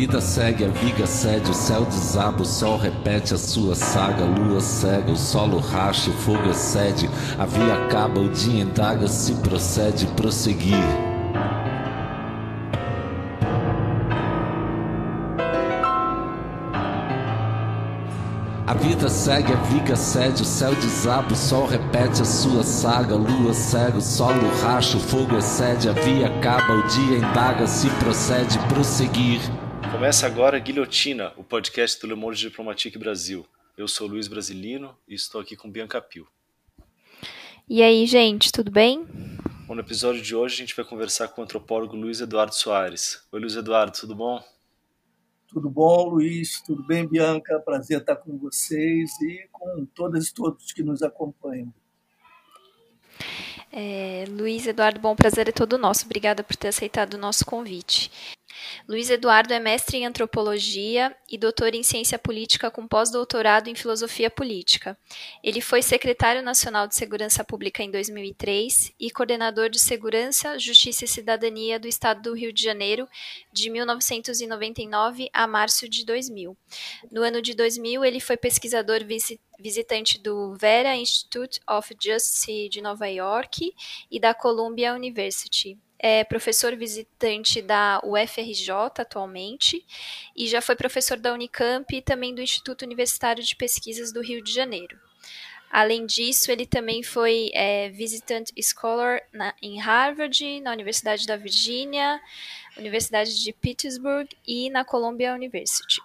[0.00, 4.26] vida segue, a viga cede, o céu desaba, o sol repete a sua saga, a
[4.26, 7.06] lua cega, o solo racha, o fogo excede,
[7.38, 10.74] a via acaba, o dia indaga, se procede, prosseguir.
[18.66, 23.16] A vida segue, a viga cede, o céu desaba, o sol repete a sua saga,
[23.16, 27.66] a lua cega, o solo racha, o fogo excede, a via acaba, o dia indaga,
[27.66, 29.59] se procede, prosseguir.
[30.00, 33.46] Começa agora Guilhotina, o podcast do Le Monde Diplomatique Brasil.
[33.76, 36.26] Eu sou Luiz Brasilino e estou aqui com Bianca Pio.
[37.68, 39.06] E aí, gente, tudo bem?
[39.66, 43.28] Bom, no episódio de hoje a gente vai conversar com o antropólogo Luiz Eduardo Soares.
[43.30, 44.42] Oi, Luiz Eduardo, tudo bom?
[45.46, 46.62] Tudo bom, Luiz?
[46.62, 47.60] Tudo bem, Bianca?
[47.60, 51.74] Prazer estar com vocês e com todas e todos que nos acompanham.
[53.70, 56.06] É, Luiz Eduardo, bom prazer é todo nosso.
[56.06, 58.10] Obrigada por ter aceitado o nosso convite.
[58.88, 64.30] Luiz Eduardo é mestre em antropologia e doutor em ciência política com pós-doutorado em filosofia
[64.30, 64.98] política.
[65.42, 71.08] Ele foi secretário nacional de Segurança Pública em 2003 e coordenador de Segurança, Justiça e
[71.08, 73.08] Cidadania do Estado do Rio de Janeiro
[73.52, 76.56] de 1999 a março de 2000.
[77.10, 79.00] No ano de 2000, ele foi pesquisador
[79.58, 83.74] visitante do Vera Institute of Justice de Nova York
[84.10, 89.84] e da Columbia University é professor visitante da UFRJ atualmente
[90.34, 94.42] e já foi professor da Unicamp e também do Instituto Universitário de Pesquisas do Rio
[94.42, 94.98] de Janeiro.
[95.70, 102.20] Além disso, ele também foi é, visitant scholar na, em Harvard, na Universidade da Virgínia,
[102.76, 106.00] Universidade de Pittsburgh e na Columbia University.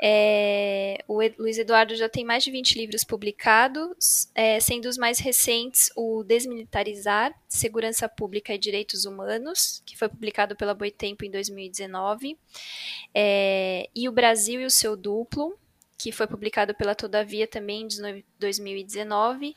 [0.00, 5.18] É, o Luiz Eduardo já tem mais de 20 livros publicados, é, sendo os mais
[5.18, 12.38] recentes o Desmilitarizar, Segurança Pública e Direitos Humanos, que foi publicado pela Boitempo em 2019,
[13.12, 15.58] é, e O Brasil e o Seu Duplo,
[15.98, 19.56] que foi publicado pela Todavia também em 2019,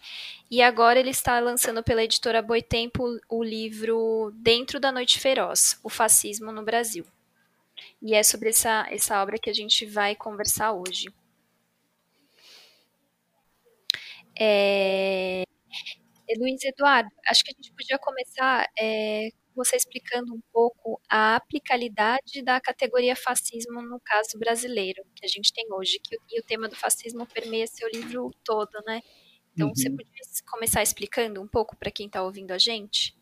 [0.50, 5.90] e agora ele está lançando pela editora Boitempo o livro Dentro da Noite Feroz, O
[5.90, 7.06] Fascismo no Brasil.
[8.02, 11.08] E é sobre essa, essa obra que a gente vai conversar hoje.
[14.40, 15.44] É...
[16.38, 22.42] Luiz Eduardo, acho que a gente podia começar é, você explicando um pouco a aplicabilidade
[22.42, 26.70] da categoria fascismo no caso brasileiro que a gente tem hoje, que, e o tema
[26.70, 29.02] do fascismo permeia seu livro todo, né?
[29.54, 29.76] Então, uhum.
[29.76, 33.14] você podia começar explicando um pouco para quem está ouvindo a gente?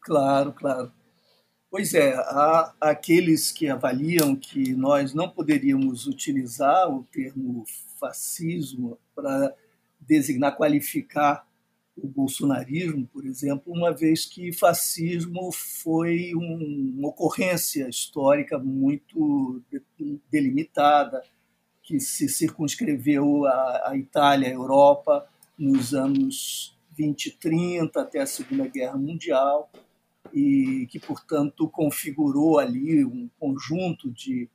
[0.00, 0.92] Claro, claro.
[1.76, 7.66] Pois é, há aqueles que avaliam que nós não poderíamos utilizar o termo
[8.00, 9.54] fascismo para
[10.00, 11.46] designar, qualificar
[11.94, 19.62] o bolsonarismo, por exemplo, uma vez que fascismo foi um, uma ocorrência histórica muito
[20.32, 21.22] delimitada,
[21.82, 28.26] que se circunscreveu à, à Itália, à Europa, nos anos 20 e 30, até a
[28.26, 29.70] Segunda Guerra Mundial
[30.36, 34.50] e que, portanto, configurou ali um conjunto de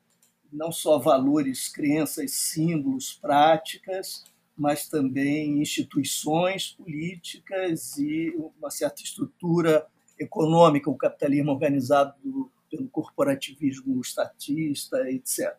[0.53, 4.23] não só valores, crenças, símbolos, práticas,
[4.55, 9.87] mas também instituições políticas e uma certa estrutura
[10.19, 12.13] econômica, o capitalismo organizado
[12.69, 15.57] pelo corporativismo estatista, etc.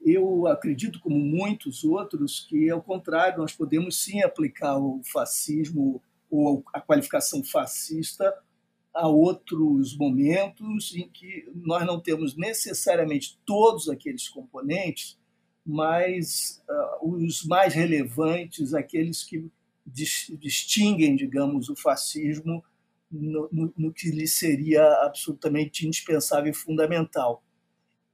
[0.00, 6.00] Eu acredito, como muitos outros, que, ao contrário, nós podemos sim aplicar o fascismo
[6.30, 8.34] ou a qualificação fascista
[8.98, 15.16] a outros momentos em que nós não temos necessariamente todos aqueles componentes,
[15.64, 19.48] mas uh, os mais relevantes, aqueles que
[19.86, 22.64] dis distinguem, digamos, o fascismo
[23.08, 27.44] no, no, no, que lhe seria absolutamente indispensável e fundamental.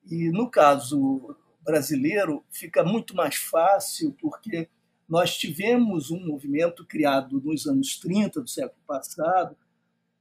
[0.05, 1.34] E no caso
[1.65, 4.69] brasileiro, fica muito mais fácil, porque
[5.09, 9.56] nós tivemos um movimento criado nos anos 30 do século passado,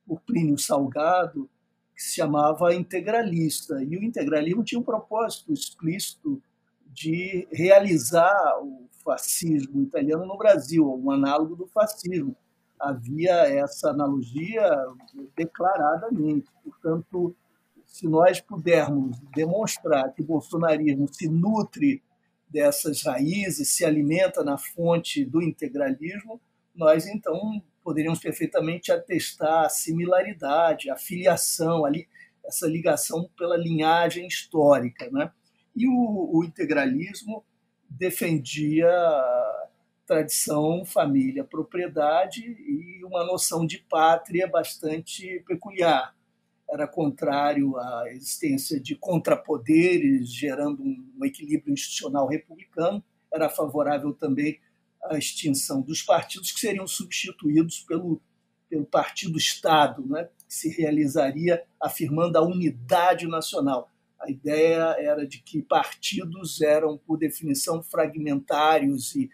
[0.06, 1.50] por Plínio Salgado,
[1.96, 3.84] que se chamava integralista.
[3.84, 6.42] E o integralismo tinha um propósito explícito
[6.88, 12.36] de realizar o fascismo italiano no Brasil, um análogo do fascismo.
[12.80, 14.64] Havia essa analogia
[15.36, 16.50] declaradamente.
[16.64, 17.36] Portanto,
[17.86, 22.02] se nós pudermos demonstrar que o bolsonarismo se nutre
[22.50, 26.40] dessas raízes, se alimenta na fonte do integralismo,
[26.76, 32.08] nós então poderíamos perfeitamente atestar a similaridade, a filiação, ali,
[32.46, 35.10] essa ligação pela linhagem histórica.
[35.12, 35.32] Né?
[35.76, 37.44] E o, o integralismo
[37.90, 38.90] defendia
[40.06, 46.14] tradição, família, propriedade e uma noção de pátria bastante peculiar.
[46.70, 54.60] era contrário à existência de contrapoderes, gerando um equilíbrio institucional republicano, era favorável também
[55.06, 58.22] à extinção dos partidos que seriam substituídos pelo,
[58.70, 63.90] pelo Partido-Estado, né, que se realizaria afirmando a unidade nacional.
[64.20, 69.30] A ideia era de que partidos eram, por definição, fragmentários e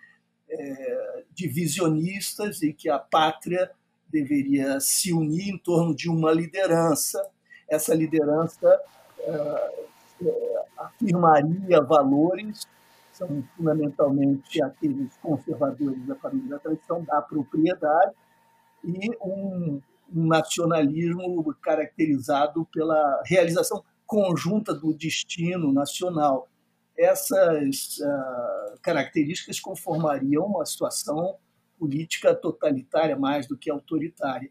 [0.49, 3.69] é, divisionistas e que a pátria
[4.07, 7.23] deveria se unir em torno de uma liderança.
[7.67, 8.81] Essa liderança
[9.19, 9.85] é,
[10.25, 12.67] é, afirmaria valores,
[13.19, 18.13] são fundamentalmente aqueles conservadores da família da tradição, da propriedade,
[18.83, 19.81] e um,
[20.15, 26.47] um nacionalismo caracterizado pela realização conjunta do destino nacional.
[26.97, 31.35] Essas uh, características conformariam uma situação
[31.77, 34.49] política totalitária mais do que autoritária.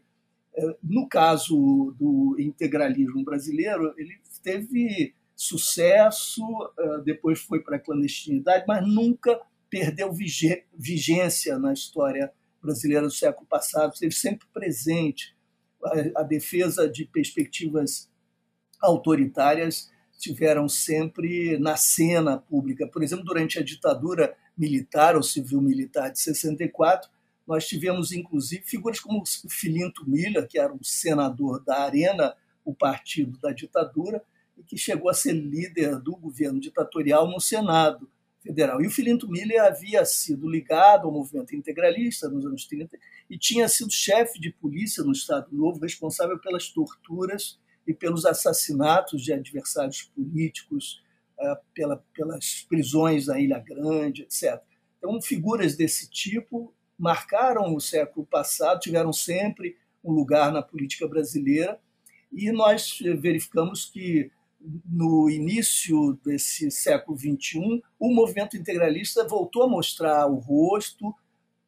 [0.55, 6.43] É, no caso do integralismo brasileiro, ele teve sucesso,
[6.77, 9.39] é, depois foi para a clandestinidade, mas nunca
[9.69, 12.29] perdeu vigência na história
[12.61, 15.33] brasileira do século passado, esteve sempre presente.
[16.13, 18.11] A defesa de perspectivas
[18.81, 22.85] autoritárias tiveram sempre na cena pública.
[22.85, 27.09] Por exemplo, durante a ditadura militar ou civil-militar de 64,
[27.47, 33.39] nós tivemos, inclusive, figuras como Filinto Miller, que era um senador da Arena, o partido
[33.39, 34.21] da ditadura,
[34.69, 38.07] que chegou a ser líder do governo ditatorial no Senado
[38.39, 38.79] Federal.
[38.81, 42.95] E o Filinto Miller havia sido ligado ao movimento integralista nos anos 30
[43.27, 49.23] e tinha sido chefe de polícia no Estado Novo, responsável pelas torturas e pelos assassinatos
[49.23, 51.03] de adversários políticos,
[51.39, 51.57] eh,
[52.13, 54.61] pelas prisões na Ilha Grande, etc.
[54.99, 61.79] Então, figuras desse tipo marcaram o século passado, tiveram sempre um lugar na política brasileira,
[62.31, 64.29] e nós verificamos que
[64.61, 71.15] no início desse século XXI, o movimento integralista voltou a mostrar o rosto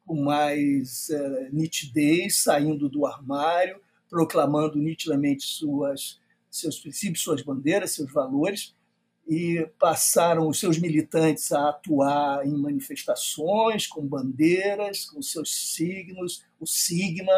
[0.06, 3.80] com mais é, nitidez, saindo do armário,
[4.10, 8.74] proclamando nitidamente suas, seus princípios, suas bandeiras, seus valores,
[9.26, 16.66] e passaram os seus militantes a atuar em manifestações com bandeiras, com seus signos, o
[16.66, 17.32] sigma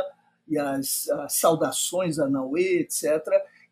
[0.48, 3.22] e as, as saudações a Naue, etc.,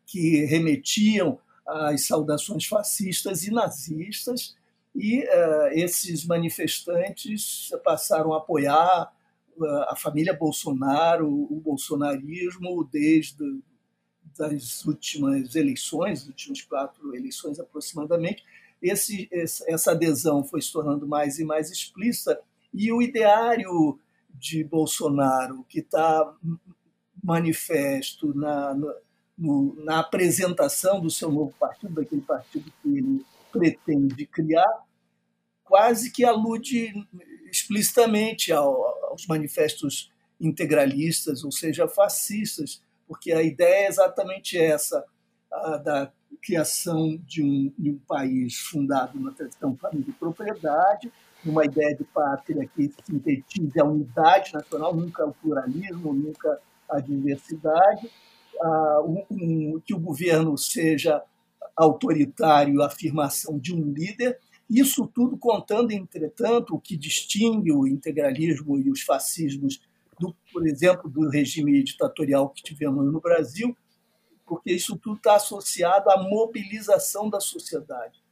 [0.06, 4.56] que remetiam às saudações fascistas e nazistas,
[4.94, 9.12] e uh, esses manifestantes passaram a apoiar
[9.56, 13.61] uh, a família Bolsonaro, o bolsonarismo, desde
[14.37, 18.43] das últimas eleições, últimas quatro eleições aproximadamente,
[18.81, 22.41] esse, essa adesão foi se tornando mais e mais explícita
[22.73, 23.99] e o ideário
[24.35, 26.35] de Bolsonaro, que está
[27.23, 28.75] manifesto na,
[29.38, 34.84] na apresentação do seu novo partido, daquele partido que ele pretende criar,
[35.64, 36.93] quase que alude
[37.50, 45.05] explicitamente aos manifestos integralistas, ou seja, fascistas, porque a ideia é exatamente essa,
[45.50, 46.12] a da
[46.43, 51.12] criação de um, de um país fundado na tradição família e propriedade,
[51.44, 56.58] uma ideia de pátria que sintetize a unidade nacional, nunca o pluralismo, nunca
[56.88, 58.11] a diversidade,
[59.03, 61.23] um, que o governo seja
[61.76, 64.38] autoritário, a afirmação de um líder,
[64.69, 69.81] isso tudo contando, entretanto, o que distingue o integralismo e os fascismos
[70.19, 73.76] do, por exemplo, do regime ditatorial que tivemos no Brasil,
[74.47, 78.23] porque isso tudo está associado à mobilização da sociedade.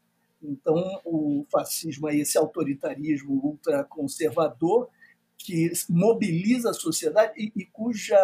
[0.43, 4.89] Então, o fascismo é esse autoritarismo ultraconservador
[5.37, 8.17] que mobiliza a sociedade e, e cuja,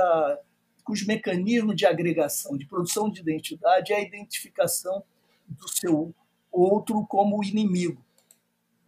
[0.87, 5.03] cujo mecanismo de agregação, de produção de identidade é a identificação
[5.49, 6.15] do seu
[6.51, 8.01] outro como inimigo.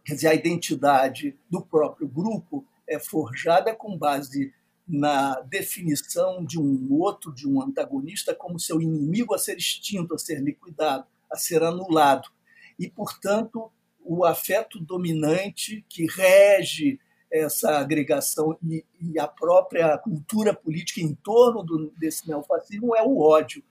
[0.05, 4.53] Quer dizer, a identidade do próprio grupo é forjada com base
[4.87, 10.17] na definição de um outro, de um antagonista, como seu inimigo a ser extinto, a
[10.17, 12.29] ser liquidado, a ser anulado.
[12.79, 13.69] E, portanto,
[14.03, 16.97] o afeto dominante que rege
[17.31, 23.19] essa agregação e, e a própria cultura política em torno do, desse neofascismo é o
[23.19, 23.63] ódio.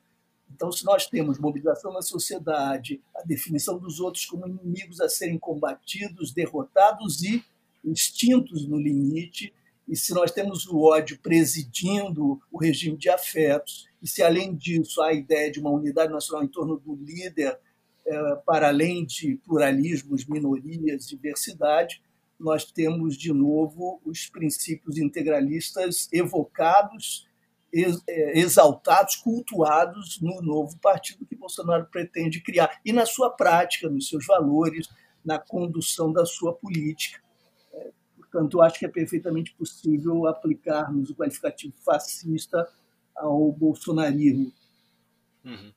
[0.55, 5.39] Então, se nós temos mobilização na sociedade, a definição dos outros como inimigos a serem
[5.39, 7.45] combatidos, derrotados e
[7.85, 9.53] extintos no limite,
[9.87, 15.01] e se nós temos o ódio presidindo o regime de afetos, e se além disso
[15.01, 17.59] há a ideia de uma unidade nacional em torno do líder,
[18.07, 22.03] é, para além de pluralismos, minorias, diversidade,
[22.39, 27.27] nós temos de novo os princípios integralistas evocados
[27.73, 34.09] é, exaltados, cultuados no novo partido que Bolsonaro pretende criar e na sua prática, nos
[34.09, 34.89] seus valores,
[35.25, 37.21] na condução da sua política.
[37.75, 42.67] É, portanto, acho que é perfeitamente possível aplicarmos o qualificativo fascista
[43.15, 44.53] ao bolsonarismo.
[45.45, 45.73] Uhum.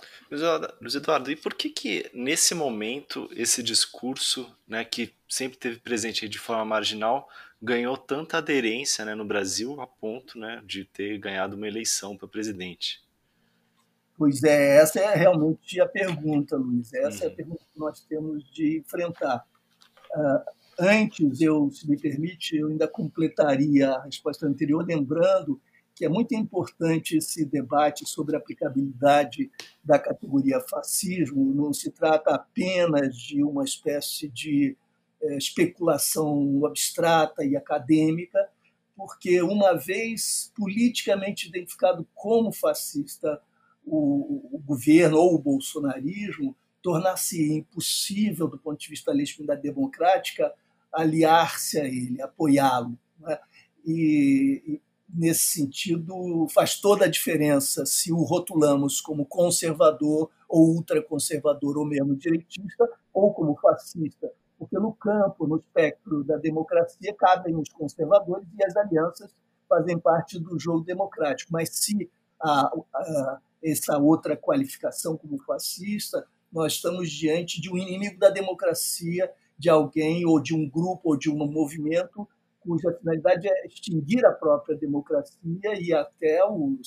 [0.81, 6.27] Luiz Eduardo, e por que que nesse momento esse discurso, né, que sempre teve presente
[6.27, 7.29] de forma marginal,
[7.61, 12.27] ganhou tanta aderência né, no Brasil a ponto né, de ter ganhado uma eleição para
[12.27, 13.01] presidente?
[14.17, 16.93] Pois é, essa é realmente a pergunta, Luiz.
[16.93, 17.23] Essa uhum.
[17.23, 17.35] é a uhum.
[17.35, 19.45] pergunta que nós temos de enfrentar.
[20.13, 25.61] Uh, antes, eu, se me permite, eu ainda completaria a resposta anterior, lembrando
[26.01, 29.51] que é muito importante esse debate sobre a aplicabilidade
[29.83, 31.53] da categoria fascismo.
[31.53, 34.75] Não se trata apenas de uma espécie de
[35.21, 38.49] é, especulação abstrata e acadêmica,
[38.97, 43.39] porque, uma vez politicamente identificado como fascista
[43.85, 50.51] o, o governo ou o bolsonarismo, tornar-se impossível, do ponto de vista da legitimidade democrática,
[50.91, 52.97] aliar-se a ele, apoiá-lo.
[53.19, 53.37] Né?
[53.85, 54.81] E,
[55.13, 62.15] nesse sentido, faz toda a diferença se o rotulamos como conservador ou ultraconservador ou mesmo
[62.15, 68.63] direitista ou como fascista, porque no campo, no espectro da democracia, cabem os conservadores e
[68.63, 69.33] as alianças
[69.67, 71.51] fazem parte do jogo democrático.
[71.51, 72.09] Mas se
[72.41, 72.71] a,
[73.63, 80.25] essa outra qualificação como fascista, nós estamos diante de um inimigo da democracia, de alguém
[80.25, 82.27] ou de um grupo ou de um movimento
[82.61, 85.39] cuja finalidade é extinguir a própria democracia
[85.79, 86.77] e até o,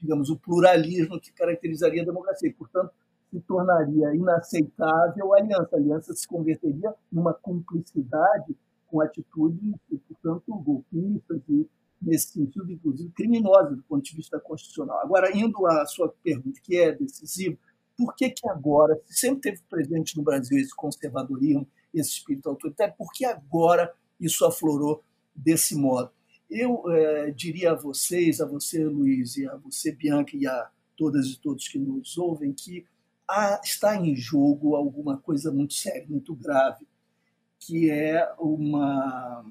[0.00, 2.48] digamos, o pluralismo que caracterizaria a democracia.
[2.48, 2.92] E, portanto,
[3.30, 5.68] se tornaria inaceitável a aliança.
[5.72, 8.56] A aliança se converteria numa cumplicidade
[8.86, 9.74] com atitudes,
[10.08, 11.68] portanto, golpistas e,
[12.00, 14.98] nesse sentido, inclusive, criminosas do ponto de vista constitucional.
[15.00, 17.56] Agora, indo à sua pergunta, que é decisiva,
[17.96, 22.94] por que, que agora, se sempre teve presente no Brasil esse conservadorismo, esse espírito autoritário,
[22.96, 23.92] por que agora
[24.24, 25.02] isso aflorou
[25.34, 26.10] desse modo.
[26.50, 31.26] Eu é, diria a vocês, a você, Luiz, e a você, Bianca, e a todas
[31.26, 32.86] e todos que nos ouvem, que
[33.28, 36.86] há, está em jogo alguma coisa muito séria, muito grave,
[37.58, 39.44] que é uma,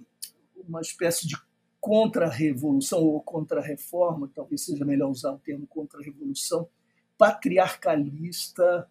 [0.55, 1.35] uma espécie de
[1.81, 6.69] contra-revolução ou contra-reforma, talvez seja melhor usar o termo contra-revolução,
[7.17, 8.87] patriarcalista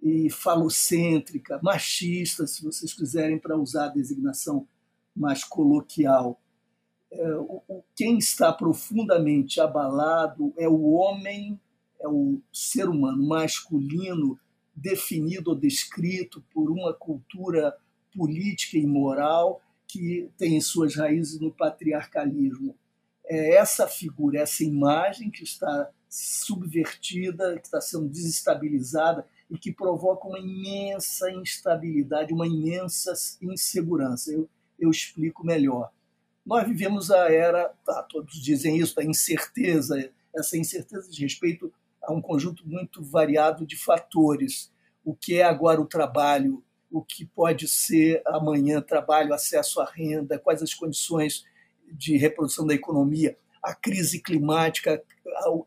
[0.00, 4.68] e falocêntrica, machista, se vocês quiserem, para usar a designação
[5.14, 6.40] mais coloquial.
[7.10, 7.24] É,
[7.94, 11.58] quem está profundamente abalado é o homem,
[12.00, 14.38] é o ser humano masculino
[14.74, 17.76] definido ou descrito por uma cultura
[18.14, 22.74] política e moral que tem suas raízes no patriarcalismo.
[23.26, 30.26] É essa figura, essa imagem que está subvertida, que está sendo desestabilizada e que provoca
[30.28, 34.32] uma imensa instabilidade, uma imensa insegurança.
[34.32, 34.48] Eu,
[34.82, 35.90] eu explico melhor.
[36.44, 41.72] Nós vivemos a era, tá, todos dizem isso, da incerteza, essa incerteza de respeito
[42.02, 44.72] a um conjunto muito variado de fatores.
[45.04, 50.38] O que é agora o trabalho, o que pode ser amanhã trabalho, acesso à renda,
[50.38, 51.44] quais as condições
[51.92, 55.02] de reprodução da economia, a crise climática,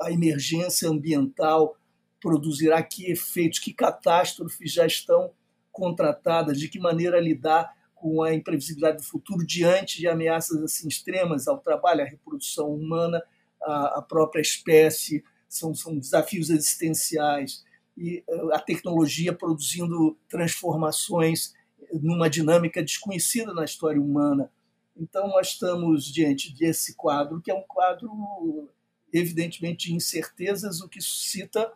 [0.01, 1.77] a, emergência ambiental
[2.19, 5.31] produzirá que efeitos, que catástrofes já estão
[5.71, 7.73] contratadas, de que maneira lidar
[8.05, 13.19] com a imprevisibilidade do futuro diante de ameaças assim extremas ao trabalho, à reprodução humana,
[13.59, 17.65] à, própria espécie, são, são desafios existenciais
[17.97, 21.55] e eh, a tecnologia produzindo transformações
[21.93, 24.51] numa dinâmica desconhecida na história humana.
[24.95, 28.69] Então, nós estamos diante desse quadro, que é um quadro,
[29.11, 31.73] evidentemente, de incertezas, o que suscita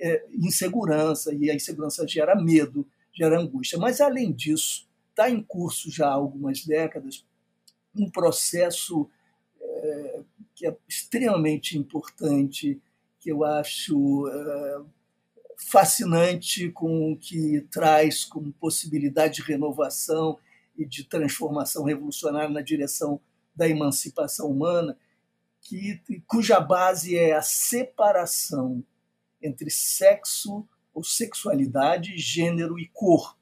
[0.00, 3.78] é, insegurança, e a insegurança gera medo, gera angústia.
[3.78, 4.89] Mas, além disso,
[5.20, 7.26] está em curso já há algumas décadas
[7.94, 9.10] um processo
[9.60, 10.22] é,
[10.54, 12.80] que é extremamente importante,
[13.18, 14.80] que eu acho é,
[15.56, 20.38] fascinante, com o que traz como possibilidade de renovação
[20.76, 23.20] e de transformação revolucionária na direção
[23.54, 24.96] da emancipação humana,
[25.60, 28.82] que, cuja base é a separação
[29.42, 33.39] entre sexo ou sexualidade, gênero e corpo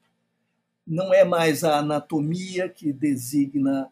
[0.89, 3.89] não é mais a anatomia que designa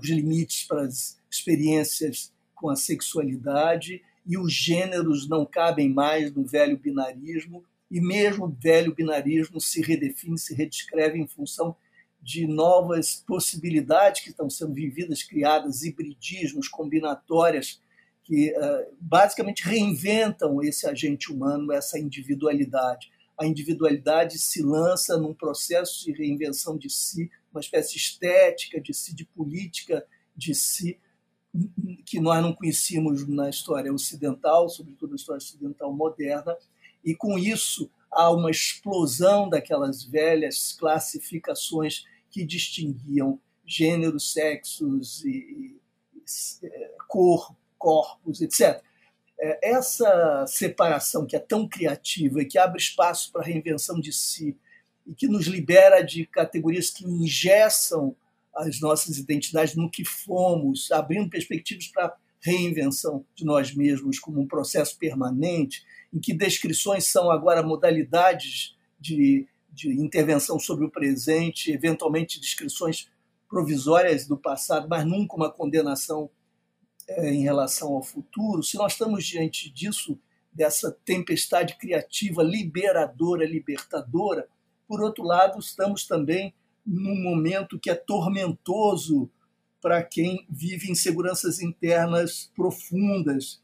[0.00, 6.44] os limites para as experiências com a sexualidade, e os gêneros não cabem mais no
[6.44, 11.76] velho binarismo, e mesmo o velho binarismo se redefine, se redescreve em função
[12.22, 17.80] de novas possibilidades que estão sendo vividas, criadas, hibridismos, combinatórias,
[18.22, 23.12] que uh, basicamente reinventam esse agente humano, essa individualidade.
[23.38, 29.14] A individualidade se lança num processo de reinvenção de si, uma espécie estética de si,
[29.14, 30.98] de política de si,
[32.04, 36.56] que nós não conhecíamos na história ocidental, sobretudo na história ocidental moderna,
[37.04, 45.78] e com isso há uma explosão daquelas velhas classificações que distinguiam gêneros, sexos e,
[46.14, 46.68] e
[47.08, 48.82] cor, corpos, etc.
[49.44, 54.10] É, essa separação que é tão criativa e que abre espaço para a reinvenção de
[54.10, 54.56] si
[55.06, 58.16] e que nos libera de categorias que engessam
[58.54, 64.40] as nossas identidades no que fomos, abrindo perspectivas para a reinvenção de nós mesmos como
[64.40, 71.70] um processo permanente, em que descrições são agora modalidades de, de intervenção sobre o presente,
[71.70, 73.10] eventualmente descrições
[73.46, 76.30] provisórias do passado, mas nunca uma condenação
[77.08, 78.62] é, em relação ao futuro.
[78.62, 80.18] Se nós estamos diante disso,
[80.52, 84.48] dessa tempestade criativa, liberadora, libertadora,
[84.86, 86.54] por outro lado, estamos também
[86.86, 89.30] num momento que é tormentoso
[89.80, 93.62] para quem vive inseguranças internas profundas,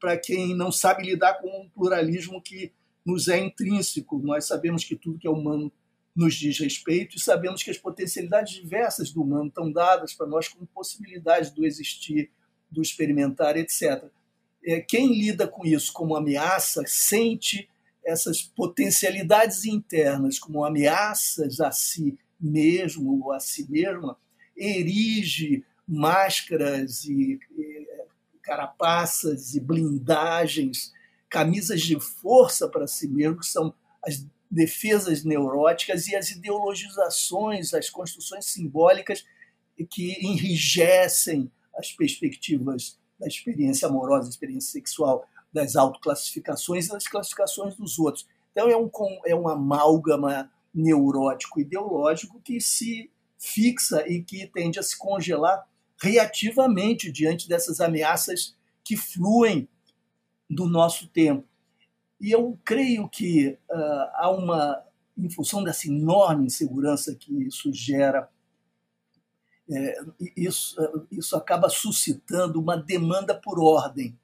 [0.00, 2.72] para quem não sabe lidar com um pluralismo que
[3.04, 4.18] nos é intrínseco.
[4.18, 5.70] Nós sabemos que tudo que é humano
[6.14, 10.48] nos diz respeito e sabemos que as potencialidades diversas do humano estão dadas para nós
[10.48, 12.30] como possibilidades do existir,
[12.72, 14.04] do experimentar, etc.
[14.64, 17.68] É, quem lida com isso como ameaça sente
[18.04, 24.16] essas potencialidades internas como ameaças a si mesmo ou a si mesma,
[24.56, 27.86] erige máscaras e, e
[28.42, 30.92] carapaças e blindagens,
[31.28, 33.72] camisas de força para si mesmo, que são
[34.04, 39.24] as defesas neuróticas e as ideologizações, as construções simbólicas
[39.88, 41.50] que enrijecem
[41.82, 48.26] as perspectivas da experiência amorosa, da experiência sexual, das autoclassificações e das classificações dos outros.
[48.52, 48.90] Então é um,
[49.26, 55.66] é um amálgama neurótico ideológico que se fixa e que tende a se congelar
[56.00, 59.68] reativamente diante dessas ameaças que fluem
[60.48, 61.46] do nosso tempo.
[62.20, 64.82] E eu creio que uh, há uma,
[65.18, 68.30] em função dessa enorme insegurança que isso gera,
[70.36, 70.76] isso,
[71.10, 74.18] isso acaba suscitando uma demanda por ordem.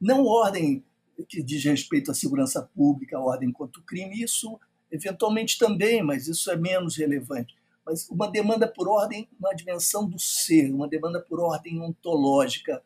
[0.00, 0.84] Não ordem
[1.28, 4.58] que diz respeito à segurança pública, ordem contra o crime, isso
[4.90, 7.54] eventualmente também, mas isso é menos relevante.
[7.84, 12.82] Mas uma demanda por ordem na dimensão do ser, uma demanda por ordem ontológica,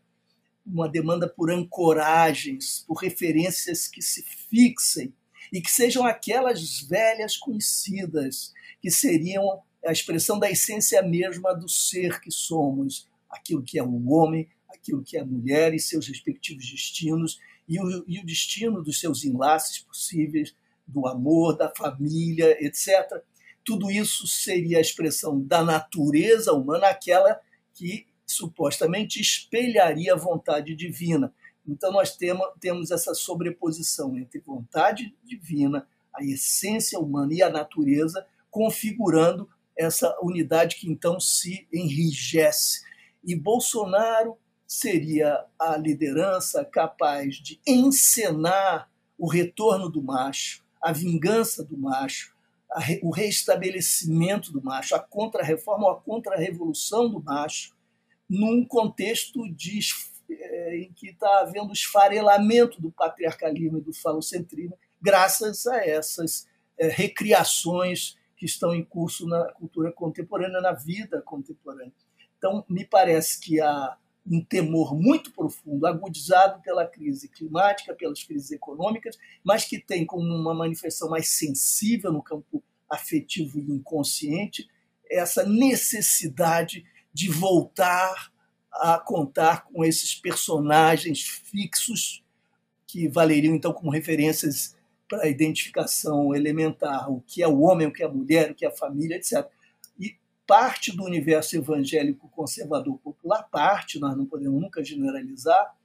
[0.64, 5.12] uma demanda por ancoragens, por referências que se fixem
[5.52, 12.20] e que sejam aquelas velhas conhecidas, que seriam a expressão da essência mesma do ser
[12.20, 16.70] que somos, aquilo que é o homem, aquilo que é a mulher e seus respectivos
[16.70, 20.54] destinos, e o, e o destino dos seus enlaces possíveis,
[20.86, 23.22] do amor, da família, etc.
[23.64, 27.40] Tudo isso seria a expressão da natureza humana, aquela
[27.74, 31.32] que supostamente espelharia a vontade divina.
[31.66, 32.16] Então, nós
[32.58, 40.76] temos essa sobreposição entre vontade divina, a essência humana e a natureza, configurando essa unidade
[40.76, 42.82] que então se enrijece.
[43.24, 51.76] E Bolsonaro seria a liderança capaz de encenar o retorno do macho, a vingança do
[51.76, 52.34] macho,
[52.76, 57.74] re, o reestabelecimento do macho, a contra-reforma ou a contra-revolução do macho,
[58.28, 59.80] num contexto de,
[60.30, 66.46] é, em que está havendo esfarelamento do patriarcalismo e do falocentrismo, graças a essas
[66.78, 71.92] é, recriações que estão em curso na cultura contemporânea, na vida contemporânea.
[72.38, 78.50] Então, me parece que há um temor muito profundo, agudizado pela crise climática, pelas crises
[78.50, 84.66] econômicas, mas que tem como uma manifestação mais sensível no campo afetivo e inconsciente
[85.10, 88.32] essa necessidade de voltar
[88.72, 92.24] a contar com esses personagens fixos
[92.86, 94.76] que valeriam então como referências
[95.10, 98.54] para a identificação elementar, o que é o homem, o que é a mulher, o
[98.54, 99.44] que é a família, etc
[100.50, 105.76] parte do universo evangélico conservador popular, parte, nós não podemos nunca generalizar,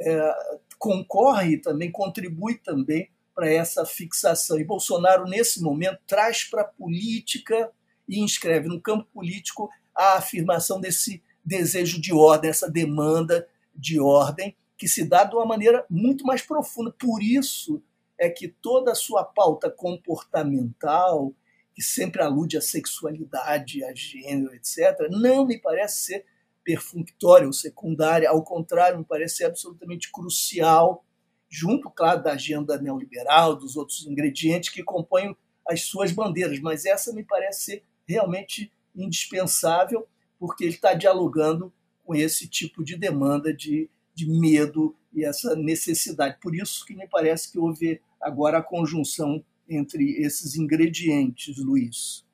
[0.00, 0.34] é,
[0.78, 4.58] concorre também, contribui também para essa fixação.
[4.58, 7.70] E Bolsonaro, nesse momento, traz para a política
[8.08, 14.56] e inscreve no campo político a afirmação desse desejo de ordem, essa demanda de ordem,
[14.78, 16.90] que se dá de uma maneira muito mais profunda.
[16.98, 17.82] Por isso
[18.18, 21.32] é que toda a sua pauta comportamental,
[21.74, 26.26] que sempre alude à sexualidade, a gênero, etc., não me parece ser
[26.64, 31.04] perfunctória ou secundária, ao contrário, me parece absolutamente crucial,
[31.48, 35.34] junto, claro, da agenda neoliberal, dos outros ingredientes que compõem
[35.66, 40.06] as suas bandeiras, mas essa me parece ser realmente indispensável,
[40.38, 41.72] porque ele está dialogando
[42.04, 46.38] com esse tipo de demanda de, de medo e essa necessidade.
[46.40, 52.24] Por isso que me parece que houve agora a conjunção entre esses ingredientes, Luiz.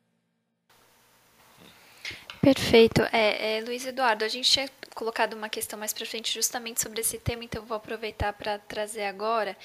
[2.44, 3.00] Perfeito.
[3.10, 7.00] É, é, Luiz Eduardo, a gente tinha colocado uma questão mais para frente justamente sobre
[7.00, 9.56] esse tema, então vou aproveitar para trazer agora,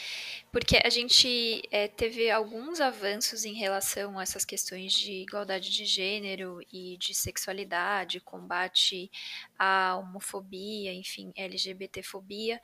[0.50, 5.84] porque a gente é, teve alguns avanços em relação a essas questões de igualdade de
[5.84, 9.12] gênero e de sexualidade, combate
[9.58, 12.62] à homofobia, enfim, LGBTfobia.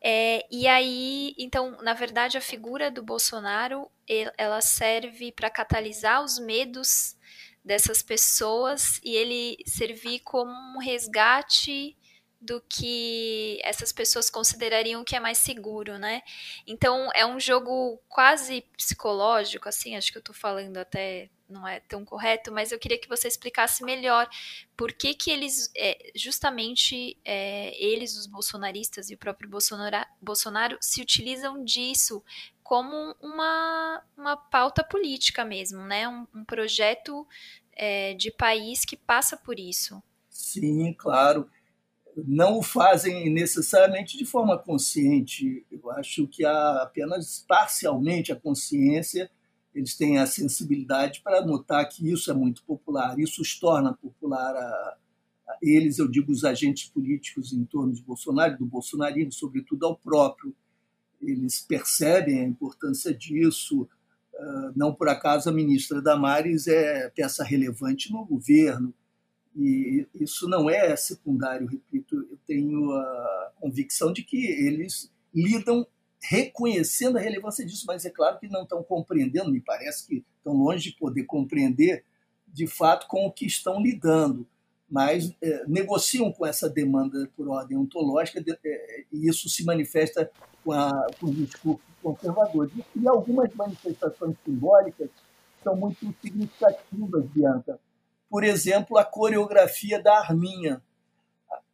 [0.00, 3.90] É, e aí, então, na verdade, a figura do Bolsonaro
[4.38, 7.17] ela serve para catalisar os medos
[7.68, 11.94] dessas pessoas e ele servir como um resgate
[12.40, 16.22] do que essas pessoas considerariam que é mais seguro, né?
[16.66, 21.80] Então é um jogo quase psicológico, assim, acho que eu tô falando até não é
[21.80, 24.28] tão correto, mas eu queria que você explicasse melhor
[24.76, 30.78] por que que eles, é, justamente é, eles, os bolsonaristas e o próprio Bolsonaro, Bolsonaro
[30.80, 32.22] se utilizam disso
[32.68, 36.06] como uma, uma pauta política mesmo, né?
[36.06, 37.26] Um, um projeto
[37.72, 40.02] é, de país que passa por isso.
[40.28, 41.48] Sim, claro.
[42.14, 45.64] Não o fazem necessariamente de forma consciente.
[45.70, 49.30] Eu acho que há apenas parcialmente a consciência.
[49.74, 53.18] Eles têm a sensibilidade para notar que isso é muito popular.
[53.18, 54.96] Isso os torna popular a,
[55.48, 59.96] a eles, eu digo, os agentes políticos em torno de Bolsonaro, do bolsonarismo, sobretudo ao
[59.96, 60.54] próprio
[61.20, 63.88] eles percebem a importância disso.
[64.38, 68.94] Ah, não por acaso a ministra Damares é peça relevante no governo.
[69.56, 75.84] E isso não é secundário, repito, eu tenho a convicção de que eles lidam
[76.22, 80.52] reconhecendo a relevância disso, mas é claro que não estão compreendendo, me parece que estão
[80.52, 82.04] longe de poder compreender
[82.46, 84.46] de fato com o que estão lidando,
[84.88, 90.30] mas é, negociam com essa demanda por ordem ontológica é, e isso se manifesta
[90.68, 92.70] com, a, com o discurso conservador.
[92.94, 95.08] E algumas manifestações simbólicas
[95.64, 97.80] são muito significativas, Bianca.
[98.28, 100.82] Por exemplo, a coreografia da Arminha,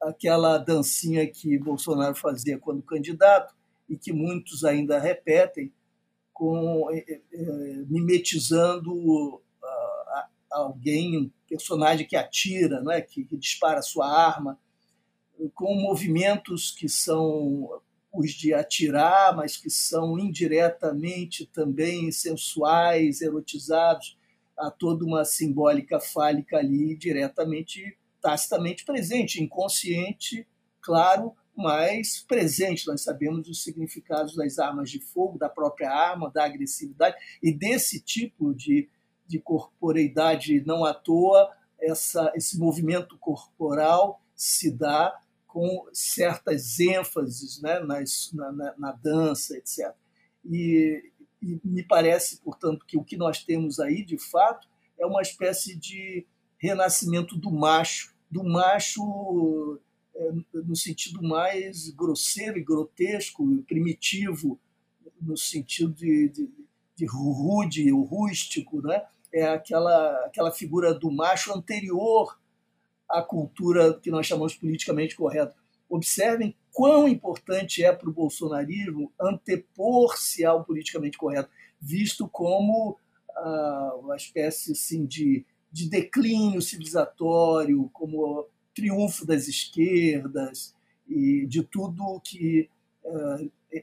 [0.01, 3.53] aquela dancinha que Bolsonaro fazia quando candidato
[3.89, 5.73] e que muitos ainda repetem,
[6.33, 7.21] com, é, é,
[7.89, 9.43] mimetizando
[10.51, 13.01] alguém, um personagem que atira, não é?
[13.01, 14.57] que, que dispara sua arma,
[15.53, 17.83] com movimentos que são
[18.15, 24.17] os de atirar, mas que são indiretamente também sensuais, erotizados,
[24.57, 30.47] há toda uma simbólica fálica ali diretamente, tacitamente presente, inconsciente,
[30.81, 32.87] claro, mas presente.
[32.87, 38.01] Nós sabemos os significados das armas de fogo, da própria arma, da agressividade e desse
[38.01, 38.89] tipo de,
[39.27, 41.51] de corporeidade não à toa,
[41.81, 45.19] essa, esse movimento corporal se dá
[45.55, 49.95] com certas ênfases né, nas, na, na, na, dança, etc.
[50.45, 55.23] E, e, me parece, portanto, que o que nós temos aí, de fato, é uma
[55.23, 56.27] espécie de
[56.59, 59.79] renascimento do macho, do macho
[60.17, 64.59] é, no sentido mais grosseiro e grotesco, primitivo,
[65.23, 66.51] no sentido de, de,
[66.97, 69.05] de rude, o rústico, né?
[69.33, 72.37] é aquela, aquela figura do macho anterior
[73.15, 75.55] a cultura que nós chamamos politicamente correto.
[75.89, 81.49] Observem quão importante é para o bolsonarismo antepor-se ao politicamente correto,
[81.81, 82.99] visto como
[83.37, 90.75] ah, uma espécie assim, de, de declínio civilizatório, como triunfo das esquerdas
[91.07, 92.69] e de tudo que
[93.07, 93.39] ah,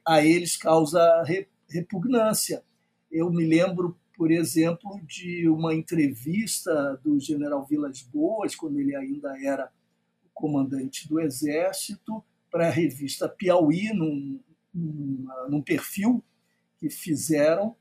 [0.06, 1.24] a eles causa
[1.70, 2.64] repugnância.
[3.10, 9.36] Eu me lembro por exemplo, de uma entrevista do general Vilas Boas, quando ele ainda
[9.44, 9.72] era
[10.32, 14.40] comandante do Exército, para a revista Piauí, num,
[14.72, 16.24] num, num perfil
[16.78, 17.76] que fizeram.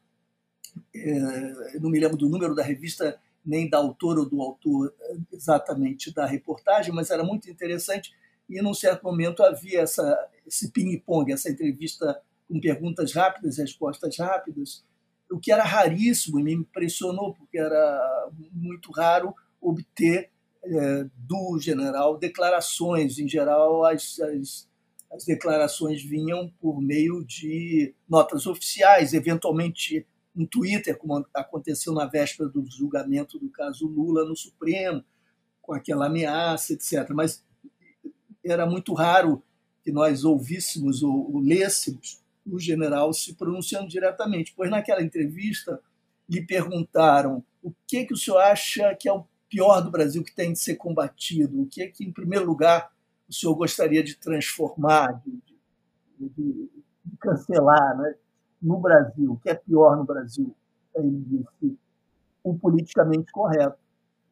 [0.96, 4.94] É, não me lembro do número da revista, nem da autora ou do autor
[5.30, 8.14] exatamente da reportagem, mas era muito interessante.
[8.48, 14.82] E, num certo momento, havia essa, esse ping-pong, essa entrevista com perguntas rápidas, respostas rápidas,
[15.30, 20.30] o que era raríssimo e me impressionou, porque era muito raro obter
[20.62, 23.18] é, do general declarações.
[23.18, 24.68] Em geral, as, as,
[25.12, 32.48] as, declarações vinham por meio de notas oficiais, eventualmente um Twitter, como aconteceu na véspera
[32.48, 35.04] do julgamento do caso Lula no Supremo,
[35.62, 37.08] com aquela ameaça, etc.
[37.10, 37.44] Mas
[38.44, 39.42] era muito raro
[39.82, 45.80] que nós ouvíssemos ou, ou lêssemos o general se pronunciando diretamente, pois naquela entrevista
[46.28, 50.34] lhe perguntaram o que que o senhor acha que é o pior do Brasil que
[50.34, 52.90] tem de ser combatido, o que que, em primeiro lugar,
[53.28, 55.42] o senhor gostaria de transformar, de,
[56.18, 56.70] de,
[57.04, 58.14] de cancelar né,
[58.62, 60.54] no Brasil, o que é pior no Brasil?
[60.94, 61.78] Ele disse
[62.42, 63.78] o politicamente correto.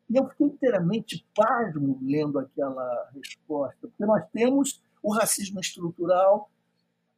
[0.08, 6.50] E eu fiquei inteiramente pasmo lendo aquela resposta, porque nós temos o racismo estrutural,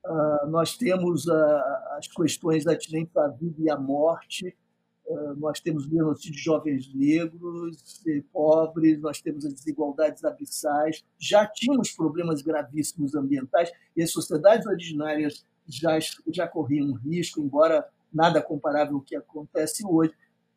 [0.04, 1.62] uh, nós temos uh,
[1.96, 4.56] as questões atinentes à vida e à morte,
[5.06, 11.04] uh, nós temos o genocídio de jovens negros, e pobres, nós temos as desigualdades abissais,
[11.18, 15.98] já tínhamos problemas gravíssimos ambientais e as sociedades originárias já,
[16.32, 20.12] já corriam risco, embora nada comparável ao que acontece hoje.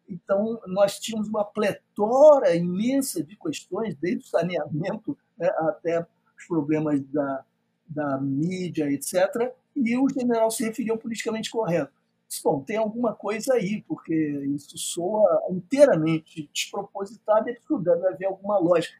[0.09, 7.01] Então, nós tínhamos uma pletora imensa de questões, desde o saneamento né, até os problemas
[7.05, 7.45] da,
[7.85, 9.53] da mídia, etc.
[9.75, 11.91] E o general se referiu politicamente correto.
[12.43, 14.15] Bom, tem alguma coisa aí, porque
[14.55, 18.97] isso soa inteiramente despropositado e absurdo, deve haver alguma lógica.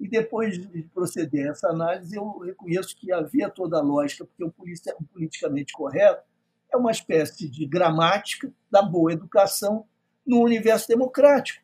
[0.00, 4.44] E depois de proceder a essa análise, eu reconheço que havia toda a lógica, porque
[4.44, 4.52] o
[5.12, 6.24] politicamente correto
[6.72, 9.86] é uma espécie de gramática da boa educação
[10.26, 11.62] no universo democrático,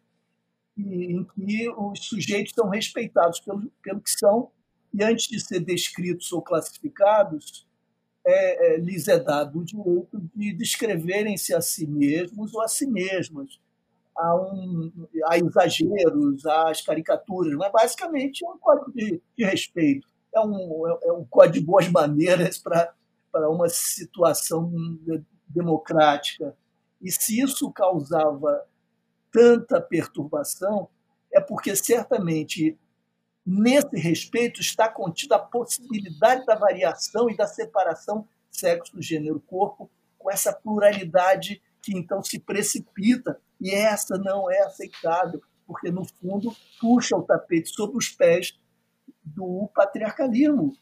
[0.76, 4.50] em que os sujeitos são respeitados pelo, pelo que são,
[4.92, 7.66] e antes de ser descritos ou classificados,
[8.26, 12.86] é, é, lhes é dado o direito de descreverem-se a si mesmos ou a si
[12.86, 13.58] mesmas.
[14.16, 14.92] Há, um,
[15.26, 20.86] há exageros, há as caricaturas, mas basicamente é um código de, de respeito, é um,
[20.86, 22.92] é, é um código de boas maneiras para
[23.48, 24.70] uma situação
[25.48, 26.54] democrática
[27.00, 28.66] e se isso causava
[29.32, 30.88] tanta perturbação,
[31.32, 32.78] é porque certamente
[33.46, 40.30] nesse respeito está contida a possibilidade da variação e da separação sexo, gênero, corpo, com
[40.30, 47.16] essa pluralidade que então se precipita, e essa não é aceitável, porque no fundo puxa
[47.16, 48.58] o tapete sobre os pés
[49.24, 50.76] do patriarcalismo,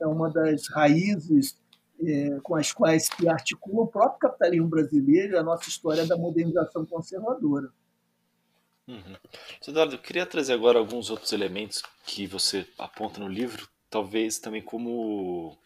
[0.00, 1.58] é uma das raízes
[2.02, 6.16] é, com as quais se articula o próprio capitalismo brasileiro e a nossa história da
[6.16, 7.70] modernização conservadora.
[8.86, 9.16] Uhum.
[9.66, 14.60] Eduardo, eu queria trazer agora alguns outros elementos que você aponta no livro, talvez também
[14.60, 15.56] como,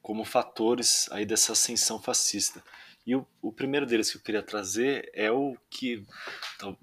[0.00, 2.62] como fatores aí dessa ascensão fascista.
[3.06, 6.04] E o, o primeiro deles que eu queria trazer é o que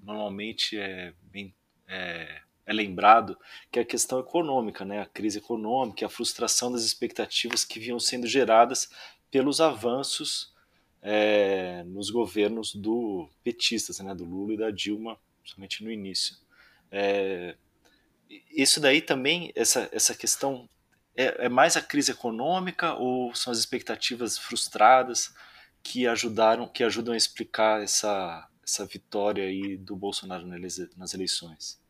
[0.00, 1.54] normalmente é bem
[1.88, 3.36] é, é lembrado,
[3.72, 5.00] que é a questão econômica, né?
[5.00, 8.90] a crise econômica, a frustração das expectativas que vinham sendo geradas
[9.30, 10.52] pelos avanços
[11.00, 14.14] é, nos governos do petistas, né?
[14.14, 16.36] do Lula e da Dilma, somente no início.
[16.90, 17.56] É,
[18.50, 20.68] isso daí também, essa, essa questão,
[21.16, 25.32] é, é mais a crise econômica ou são as expectativas frustradas
[25.82, 31.80] que ajudaram, que ajudam a explicar essa, essa vitória aí do Bolsonaro nas eleições?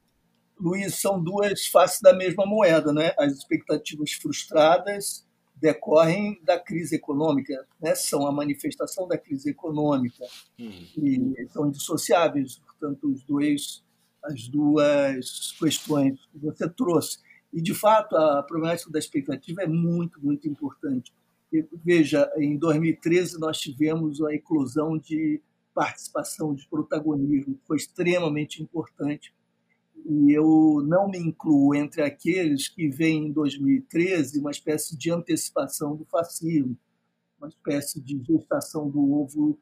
[0.61, 2.93] Luiz, são duas faces da mesma moeda.
[2.93, 3.13] Né?
[3.19, 7.95] As expectativas frustradas decorrem da crise econômica, né?
[7.95, 10.25] são a manifestação da crise econômica
[10.59, 10.87] uhum.
[10.97, 13.85] e são indissociáveis, portanto, os dois,
[14.25, 17.19] as duas questões que você trouxe.
[17.53, 21.13] E, de fato, a problemática da expectativa é muito, muito importante.
[21.83, 25.41] Veja, em 2013 nós tivemos a eclosão de
[25.75, 29.33] participação, de protagonismo, que foi extremamente importante
[30.05, 35.97] e eu não me incluo entre aqueles que veem em 2013 uma espécie de antecipação
[35.97, 36.77] do fascismo,
[37.39, 39.59] uma espécie de gestação do ovo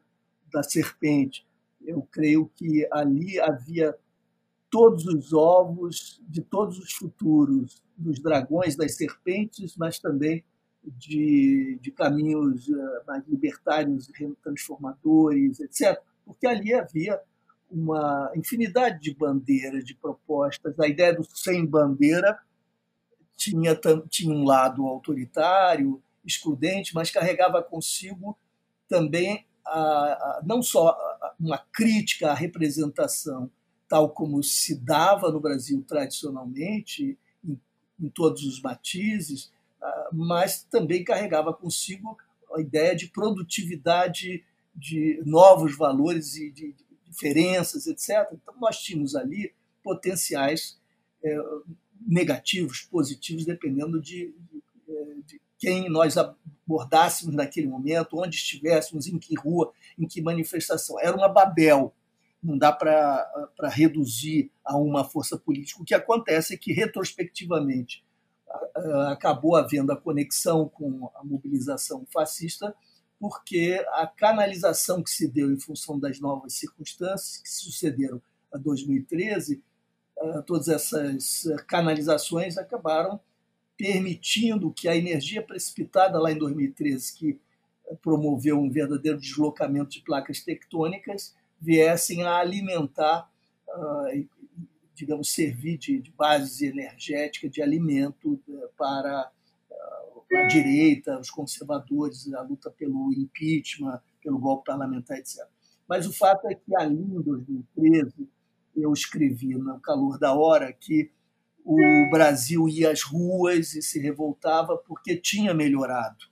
[0.51, 1.45] da serpente.
[1.87, 3.95] Eu creio que ali havia
[4.69, 10.43] todos os ovos de todos os futuros, dos dragões, das serpentes, mas também
[10.83, 14.11] de, de caminhos eh, mais libertários,
[14.43, 15.99] transformadores, etc.
[16.25, 17.19] Porque ali havia
[17.69, 20.79] uma infinidade de bandeiras, de propostas.
[20.79, 22.37] A ideia do sem bandeira
[23.35, 28.37] tinha, tinha um lado autoritário, excludente, mas carregava consigo
[28.87, 30.97] também a, a, não só
[31.39, 33.49] uma crítica à representação
[33.87, 37.59] tal como se dava no Brasil tradicionalmente, em,
[37.99, 39.51] em todos os matizes,
[40.11, 42.17] mas também carregava consigo
[42.53, 44.43] a ideia de produtividade
[44.75, 46.75] de novos valores e de,
[47.05, 48.29] diferenças, etc.
[48.33, 49.53] Então, nós tínhamos ali
[49.83, 50.79] potenciais
[51.23, 51.37] é,
[52.05, 56.15] negativos, positivos, dependendo de, de, de, quem nós
[56.67, 60.99] abordássemos naquele momento, onde estivéssemos, em que rua, em que manifestação.
[60.99, 61.93] Era uma Babel.
[62.43, 63.25] Não dá para
[63.69, 65.81] reduzir a uma força política.
[65.81, 68.05] O que acontece é que, retrospectivamente,
[69.09, 72.75] acabou havendo a conexão com a mobilização fascista,
[73.19, 78.21] porque a canalização que se deu em função das novas circunstâncias que sucederam
[78.53, 79.63] a 2013,
[80.45, 83.19] todas essas canalizações acabaram
[83.77, 87.39] permitindo que a energia precipitada lá em 2013, que
[88.01, 93.29] promoveu um verdadeiro deslocamento de placas tectônicas, viessem a alimentar,
[94.95, 98.39] digamos, servir de base energética, de alimento
[98.77, 99.31] para
[100.35, 105.45] a direita, os conservadores, a luta pelo impeachment, pelo golpe parlamentar, etc.
[105.87, 108.27] Mas o fato é que ali em 2013
[108.75, 111.09] eu escrevi no calor da hora que
[111.69, 116.25] o Brasil ia às ruas e se revoltava porque tinha melhorado.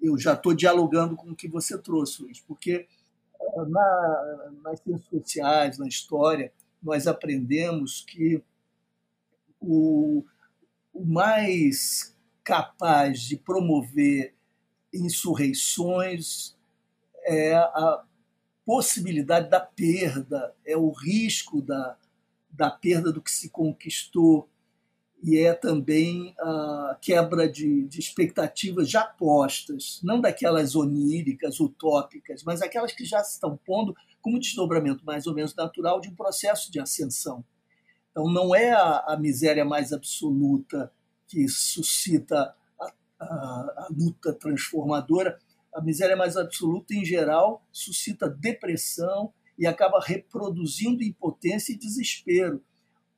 [0.00, 2.88] Eu já estou dialogando com o que você trouxe, Luiz, porque
[3.38, 6.50] eh, na, nas ciências sociais, na história,
[6.82, 8.42] nós aprendemos que
[9.60, 10.24] o,
[10.94, 14.34] o mais capaz de promover
[14.94, 16.56] insurreições
[17.24, 18.02] é a
[18.64, 21.98] possibilidade da perda, é o risco da,
[22.50, 24.48] da perda do que se conquistou
[25.22, 32.62] e é também a quebra de, de, expectativas já postas, não daquelas oníricas, utópicas, mas
[32.62, 36.70] aquelas que já se estão pondo como desdobramento mais ou menos natural de um processo
[36.70, 37.44] de ascensão.
[38.10, 40.92] Então, não é a, a miséria mais absoluta
[41.26, 45.38] que suscita a, a, a luta transformadora,
[45.74, 52.62] a miséria mais absoluta, em geral, suscita depressão e acaba reproduzindo impotência e desespero.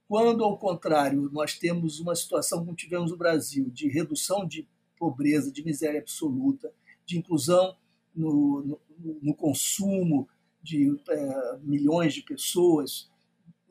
[0.09, 4.66] Quando, ao contrário, nós temos uma situação como tivemos no Brasil, de redução de
[4.98, 6.72] pobreza, de miséria absoluta,
[7.07, 7.76] de inclusão
[8.14, 8.81] no, no,
[9.22, 10.29] no consumo
[10.62, 13.09] de é, milhões de pessoas,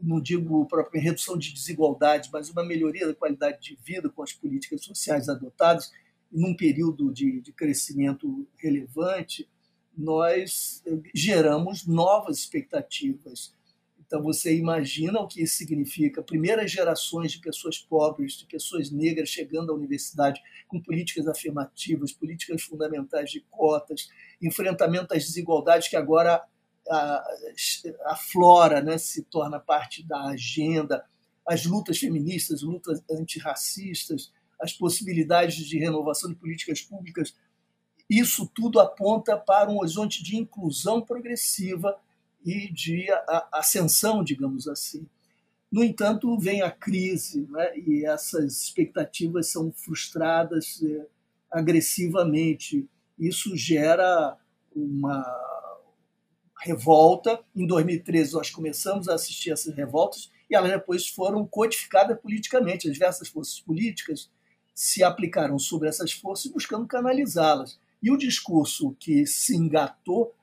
[0.02, 4.32] não digo própria redução de desigualdades, mas uma melhoria da qualidade de vida com as
[4.32, 5.92] políticas sociais adotadas,
[6.32, 9.50] num período de, de crescimento relevante,
[10.00, 10.82] nós
[11.14, 13.54] geramos novas expectativas.
[14.00, 16.24] Então, você imagina o que isso significa.
[16.24, 22.64] Primeiras gerações de pessoas pobres, de pessoas negras chegando à universidade com políticas afirmativas, políticas
[22.64, 24.10] fundamentais de cotas,
[24.42, 26.42] enfrentamento às desigualdades que agora
[26.90, 31.06] a, flora né, se torna parte da agenda,
[31.46, 37.36] as lutas feministas, lutas antirracistas, as possibilidades de renovação de políticas públicas,
[38.10, 41.95] isso tudo aponta para um horizonte de inclusão progressiva
[42.43, 43.06] e de
[43.52, 45.06] ascensão, digamos assim.
[45.72, 51.06] No entanto, vem a crise né, e essas expectativas são frustradas é,
[51.52, 52.89] agressivamente.
[53.19, 54.36] Isso gera
[54.76, 55.24] uma
[56.60, 57.39] revolta.
[57.56, 62.88] Em 2013, nós começamos a assistir essas revoltas e elas depois foram codificadas politicamente.
[62.88, 64.30] As diversas forças políticas
[64.74, 67.80] se aplicaram sobre essas forças buscando canalizá-las.
[68.02, 70.34] E o discurso que se engatou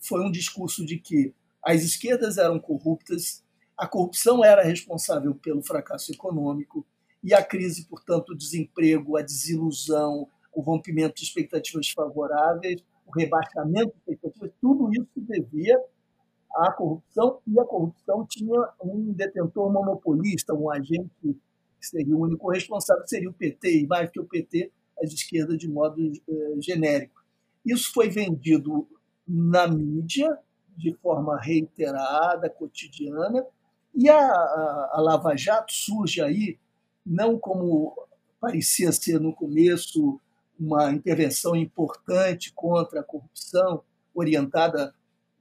[0.00, 1.32] foi um discurso de que
[1.64, 3.44] as esquerdas eram corruptas,
[3.76, 6.84] a corrupção era responsável pelo fracasso econômico
[7.22, 13.92] e a crise, portanto, o desemprego, a desilusão, o rompimento de expectativas favoráveis o rebaixamento
[13.92, 15.78] de expectativas, tudo isso devia
[16.54, 21.36] à corrupção, e a corrupção tinha um detentor monopolista, um agente que
[21.80, 24.70] seria o único responsável, seria o PT, e mais que o PT,
[25.02, 27.22] as esquerdas de modo eh, genérico.
[27.64, 28.86] Isso foi vendido
[29.26, 30.38] na mídia
[30.76, 33.44] de forma reiterada, cotidiana,
[33.94, 36.58] e a, a, a Lava Jato surge aí
[37.04, 37.94] não como
[38.40, 40.20] parecia ser no começo
[40.58, 43.82] uma intervenção importante contra a corrupção,
[44.14, 44.94] orientada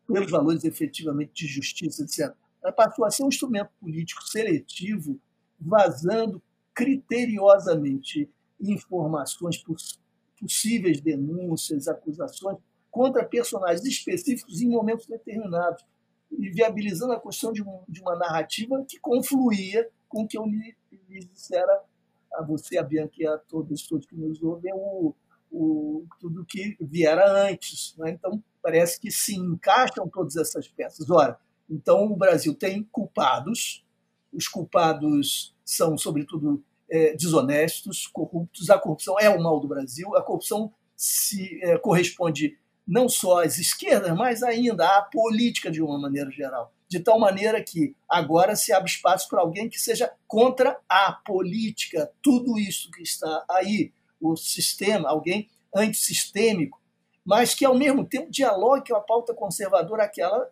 [0.08, 2.34] pelos valores efetivamente de justiça, etc.
[2.64, 5.20] Ela passou a ser um instrumento político seletivo,
[5.60, 6.42] vazando
[6.74, 8.30] criteriosamente
[8.62, 9.64] informações,
[10.40, 12.58] possíveis denúncias, acusações
[12.90, 15.86] contra personagens específicos em momentos determinados,
[16.32, 20.46] e viabilizando a construção de, um, de uma narrativa que confluía com o que eu
[20.46, 20.76] lhe,
[21.10, 21.82] lhe dissera
[22.34, 25.14] a você, a Bianca e a todos, todos que nos ouvem, o,
[25.52, 27.96] o, tudo que viera antes.
[27.98, 28.12] Né?
[28.12, 31.10] Então, parece que se encaixam todas essas peças.
[31.10, 31.38] Ora,
[31.70, 33.86] então o Brasil tem culpados,
[34.32, 38.70] os culpados são, sobretudo, é, desonestos, corruptos.
[38.70, 43.58] A corrupção é o mal do Brasil, a corrupção se é, corresponde não só às
[43.58, 48.74] esquerdas, mas ainda à política de uma maneira geral de tal maneira que agora se
[48.74, 54.36] abre espaço para alguém que seja contra a política, tudo isso que está aí, o
[54.36, 56.82] sistema, alguém antissistêmico,
[57.24, 60.52] mas que ao mesmo tempo dialogue com a pauta conservadora, aquela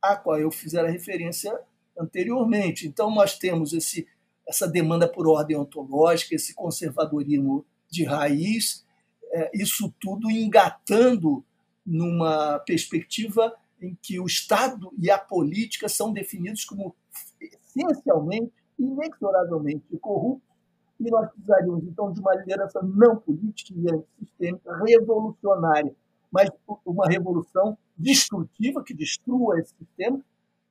[0.00, 1.52] a qual eu fiz a referência
[1.98, 2.86] anteriormente.
[2.86, 4.06] Então nós temos esse
[4.46, 8.84] essa demanda por ordem ontológica, esse conservadorismo de raiz,
[9.32, 11.44] é, isso tudo engatando
[11.84, 16.94] numa perspectiva em que o Estado e a política são definidos como
[17.40, 20.54] essencialmente, inexoravelmente corruptos,
[21.00, 25.94] e nós precisaríamos, então, de uma liderança não política e antissistêmica, revolucionária,
[26.30, 26.48] mas
[26.84, 30.20] uma revolução destrutiva que destrua esse sistema,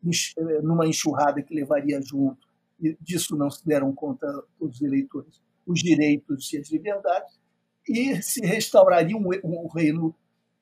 [0.05, 2.47] eh, numa enxurrada que levaria junto,
[2.99, 4.27] disso não se deram conta
[4.59, 7.39] os eleitores, os direitos e as liberdades,
[7.87, 10.15] e se restauraria um, um reino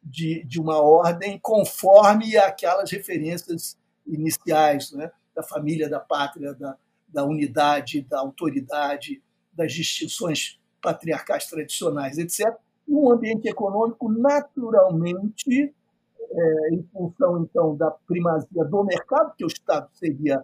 [0.04, 5.12] de, de uma ordem conforme aquelas referências iniciais né?
[5.36, 6.76] da família, da pátria, da,
[7.08, 9.22] da unidade, da autoridade,
[9.54, 12.56] das distinções patriarcais tradicionais, etc.
[12.88, 15.74] E um ambiente econômico naturalmente,
[16.32, 20.44] é, em função então da primazia do mercado, que o Estado seria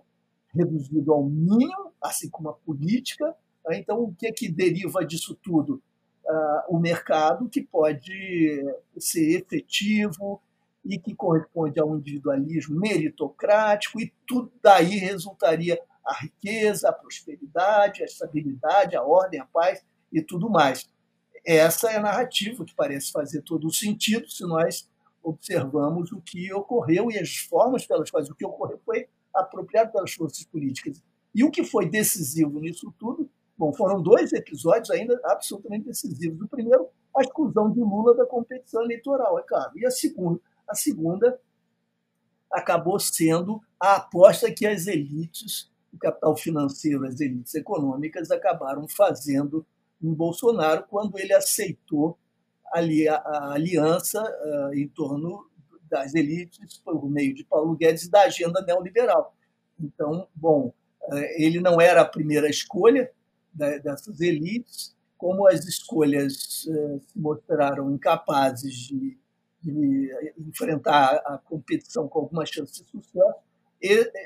[0.57, 3.35] reduzido ao mínimo, assim como a política.
[3.65, 3.79] Né?
[3.79, 5.81] Então, o que é que deriva disso tudo?
[6.25, 8.61] Uh, o mercado que pode
[8.97, 10.41] ser efetivo
[10.83, 18.01] e que corresponde a um individualismo meritocrático, e tudo daí resultaria a riqueza, a prosperidade,
[18.01, 20.89] a estabilidade, a ordem, a paz e tudo mais.
[21.45, 24.89] Essa é a narrativa que parece fazer todo o sentido se nós
[25.21, 29.07] observamos o que ocorreu e as formas pelas quais o que ocorreu foi
[29.39, 31.01] apropriado pelas forças políticas.
[31.33, 36.41] E o que foi decisivo nisso tudo, bom, foram dois episódios ainda absolutamente decisivos.
[36.41, 39.71] O primeiro, a exclusão de Lula da competição eleitoral, é claro.
[39.77, 41.39] E a segunda, a segunda
[42.51, 49.65] acabou sendo a aposta que as elites o capital financeiro, as elites econômicas acabaram fazendo
[50.01, 52.17] em Bolsonaro quando ele aceitou
[52.71, 55.45] a aliança uh, em torno
[55.89, 59.35] das elites, por meio de Paulo Guedes da agenda neoliberal.
[59.79, 60.73] Então, bom,
[61.03, 63.11] uh, ele não era a primeira escolha
[63.53, 69.17] dessas elites, como as escolhas uh, se mostraram incapazes de,
[69.61, 73.47] de enfrentar a competição com alguma chance de sucesso,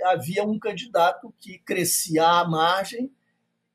[0.06, 3.12] havia um candidato que crescia à margem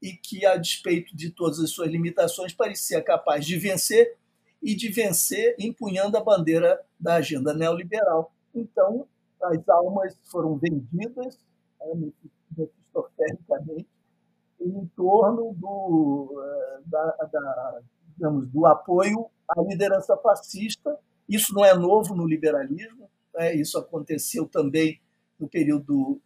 [0.00, 4.16] e que, a despeito de todas as suas limitações, parecia capaz de vencer
[4.62, 8.32] e de vencer empunhando a bandeira da agenda neoliberal.
[8.54, 9.06] Então,
[9.42, 11.38] as almas foram vendidas,
[11.80, 12.10] né,
[12.56, 13.86] mefistofelicamente,
[14.60, 17.80] em torno do, eh, da, da,
[18.14, 20.98] digamos, do apoio à liderança fascista.
[21.28, 23.54] Isso não é novo no liberalismo, né?
[23.54, 25.00] isso aconteceu também
[25.38, 26.20] no período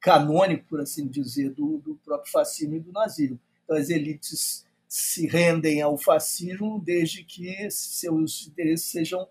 [0.00, 3.38] canônico, por assim dizer, do, do próprio fascismo e do nazismo.
[3.64, 9.26] Então, as elites se rendem ao fascismo desde que seus interesses sejam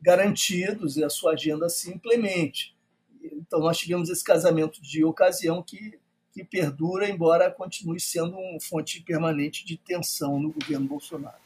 [0.00, 2.76] garantidos e a sua agenda se implemente.
[3.22, 5.96] Então, nós tivemos esse casamento de ocasião que,
[6.32, 11.38] que perdura, embora continue sendo uma fonte permanente de tensão no governo Bolsonaro.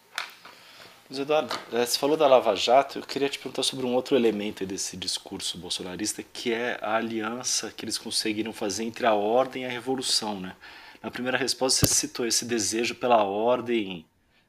[1.10, 4.64] Eduardo, eh, você falou da Lava Jato, eu queria te perguntar sobre um outro elemento
[4.64, 9.66] desse discurso bolsonarista, que é a aliança que eles conseguiram fazer entre a ordem e
[9.66, 10.56] a revolução, né?
[11.02, 14.06] Na primeira resposta você citou esse desejo pela ordem,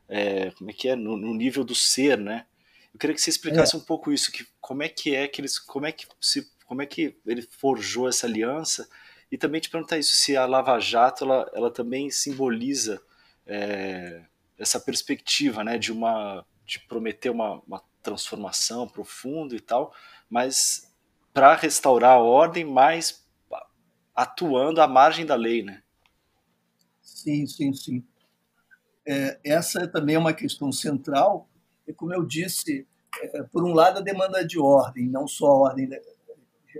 [0.07, 2.45] é, como é que é, no, no, nível do ser, né?
[2.93, 3.77] Eu queria que você explicasse é.
[3.77, 6.81] um pouco isso, que como é que é que eles, como é que se, como
[6.81, 8.89] é que ele forjou essa aliança
[9.31, 13.01] e também te perguntar isso, se a Lava Jato ela, ela também simboliza
[13.47, 14.25] é,
[14.57, 19.93] essa perspectiva, né, de uma de prometer uma, uma transformação profunda e tal,
[20.29, 20.89] mas
[21.33, 23.25] para restaurar a ordem, mais
[24.15, 25.81] atuando à margem da lei, né?
[27.21, 28.03] Sim, sim, sim.
[29.05, 31.47] É, essa também é uma questão central.
[31.87, 32.87] E como eu disse,
[33.21, 35.87] é, por um lado a demanda de ordem, não só a ordem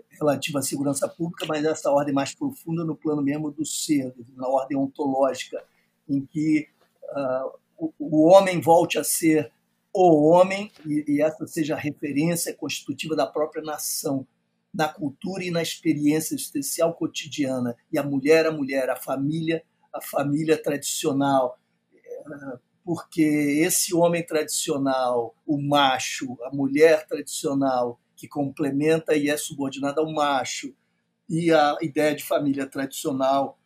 [0.10, 4.48] relativa à segurança pública, mas essa ordem mais profunda no plano mesmo do ser, na
[4.48, 5.64] ordem ontológica,
[6.10, 6.68] em que
[7.04, 9.52] uh, o, o homem volte a ser
[9.94, 14.26] o homem, e, e essa seja a referência constitutiva da própria nação,
[14.74, 19.64] na cultura e na experiência especial cotidiana, e a mulher, a mulher, a família,
[19.94, 21.60] a família tradicional,
[21.94, 30.02] eh, porque esse homem tradicional, o macho, a mulher tradicional, que complementa e é subordinada
[30.02, 30.74] ao macho,
[31.30, 33.60] e a ideia de família tradicional,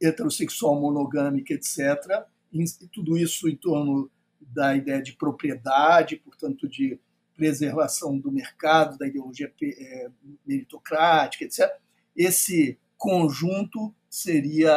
[0.00, 4.08] heterossexual, monogâmica, etc., e tudo isso em torno
[4.40, 7.00] da ideia de propriedade, portanto, de
[7.34, 10.08] preservação do mercado, da ideologia é,
[10.46, 11.68] meritocrática, etc.
[12.16, 14.72] Esse conjunto seria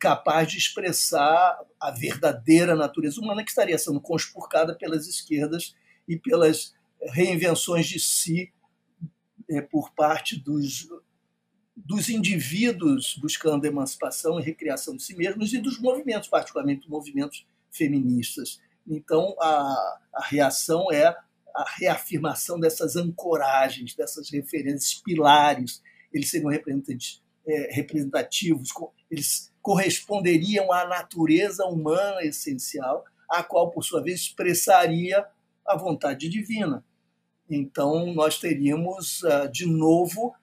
[0.00, 5.74] capaz de expressar a verdadeira natureza humana que estaria sendo conspurcada pelas esquerdas
[6.08, 8.52] e pelas reinvenções de si
[9.48, 10.88] é, por parte dos
[11.76, 18.60] dos indivíduos buscando emancipação e recriação de si mesmos e dos movimentos, particularmente movimentos feministas.
[18.86, 25.82] Então, a, a reação é a reafirmação dessas ancoragens, dessas referências pilares.
[26.12, 28.70] Eles seriam representantes, é, representativos,
[29.10, 35.26] eles corresponderiam à natureza humana essencial, a qual, por sua vez, expressaria
[35.66, 36.84] a vontade divina.
[37.48, 40.34] Então, nós teríamos, ah, de novo,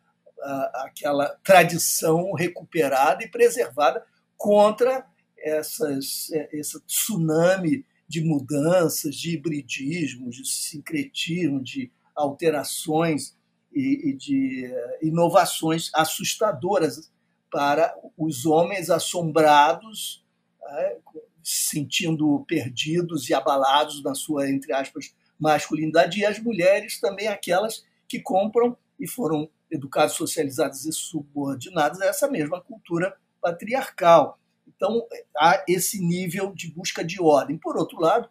[0.42, 4.06] ah, aquela tradição recuperada e preservada
[4.38, 5.06] contra
[5.38, 13.36] essas, é, esse tsunami de mudanças, de hibridismo, de sincretismo, de alterações
[13.74, 17.12] e, e de eh, inovações assustadoras
[17.52, 20.26] para os homens assombrados,
[20.64, 20.98] é,
[21.44, 28.20] sentindo perdidos e abalados na sua, entre aspas, masculinidade, e as mulheres também aquelas que
[28.20, 34.40] compram e foram educados, socializados e subordinados a essa mesma cultura patriarcal.
[34.68, 35.06] Então,
[35.38, 37.58] há esse nível de busca de ordem.
[37.58, 38.30] Por outro lado,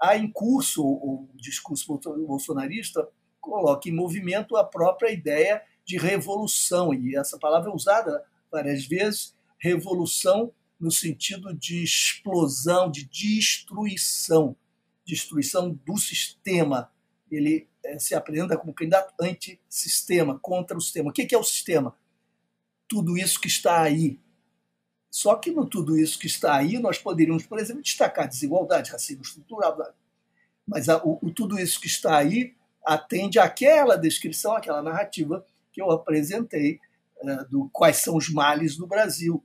[0.00, 3.08] há em curso o discurso bolsonarista
[3.48, 8.22] coloca em movimento a própria ideia de revolução, e essa palavra é usada
[8.52, 14.54] várias vezes, revolução no sentido de explosão, de destruição,
[15.04, 16.92] destruição do sistema.
[17.30, 21.08] Ele é, se apresenta como candidato anti-sistema, contra o sistema.
[21.08, 21.96] O que é o sistema?
[22.86, 24.20] Tudo isso que está aí.
[25.10, 29.22] Só que no tudo isso que está aí, nós poderíamos, por exemplo, destacar desigualdade, racismo
[29.22, 29.76] estrutural.
[30.66, 32.54] Mas o, o tudo isso que está aí
[32.88, 36.80] atende àquela descrição, àquela narrativa que eu apresentei
[37.20, 39.44] é, do quais são os males do Brasil.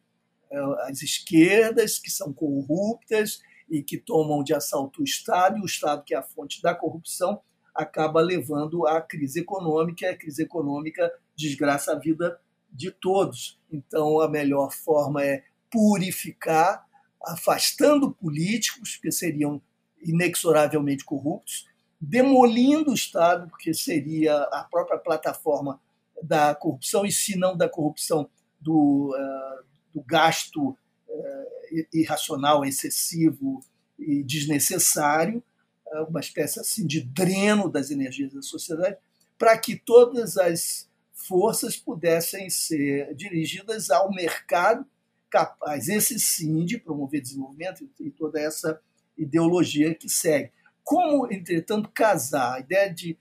[0.50, 0.58] É,
[0.90, 6.06] as esquerdas que são corruptas e que tomam de assalto o Estado, e o Estado,
[6.06, 7.42] que é a fonte da corrupção,
[7.76, 12.40] acaba levando à crise econômica, e a crise econômica desgraça a vida
[12.72, 13.60] de todos.
[13.70, 16.86] Então, a melhor forma é purificar,
[17.22, 19.62] afastando políticos que seriam
[20.02, 21.68] inexoravelmente corruptos,
[22.04, 25.80] demolindo o Estado, porque seria a própria plataforma
[26.22, 28.30] da corrupção, e se não da corrupção,
[28.60, 33.64] do, uh, do gasto uh, irracional, excessivo
[33.98, 35.44] e desnecessário,
[35.88, 38.98] uh, uma espécie assim de dreno das energias da sociedade,
[39.38, 44.86] para que todas as forças pudessem ser dirigidas ao mercado
[45.30, 48.80] capaz, esse sim, de promover desenvolvimento e toda essa
[49.18, 50.52] ideologia que segue.
[50.84, 53.18] Como, entretanto, casar a ideia de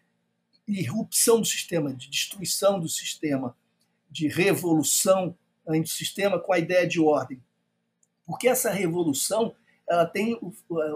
[0.66, 3.56] irrupção do sistema, de destruição do sistema,
[4.10, 5.36] de revolução
[5.66, 7.42] antissistema com a ideia de ordem.
[8.26, 9.54] Porque essa revolução
[9.88, 10.52] ela tem o,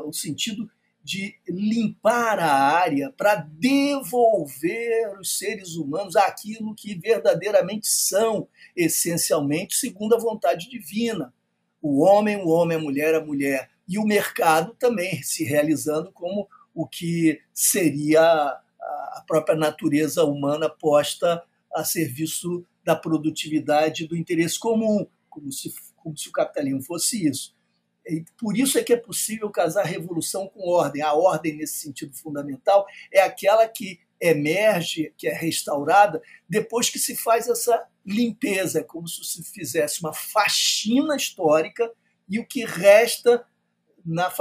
[0.07, 0.71] o sentido
[1.03, 10.17] de limpar a área para devolver os seres humanos aquilo que verdadeiramente são, essencialmente, segundo
[10.17, 11.33] a vontade divina.
[11.81, 13.71] O homem, o homem, a mulher, a mulher.
[13.89, 21.43] E o mercado também se realizando como o que seria a própria natureza humana posta
[21.75, 27.57] a serviço da produtividade do interesse comum, como se, como se o capitalismo fosse isso.
[28.07, 31.03] E por isso é que é possível casar revolução com ordem.
[31.03, 37.17] A ordem, nesse sentido fundamental, é aquela que emerge, que é restaurada, depois que se
[37.17, 41.91] faz essa limpeza, como se se fizesse uma faxina histórica
[42.29, 43.45] e o que resta
[44.07, 44.33] na,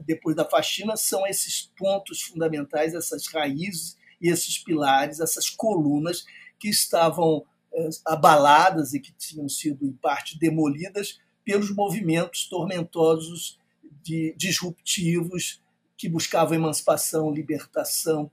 [0.00, 6.24] depois da faxina são esses pontos fundamentais, essas raízes e esses pilares, essas colunas
[6.58, 13.58] que estavam eh, abaladas e que tinham sido, em parte, demolidas pelos movimentos tormentosos
[14.02, 15.60] de disruptivos
[15.96, 18.30] que buscavam emancipação, libertação,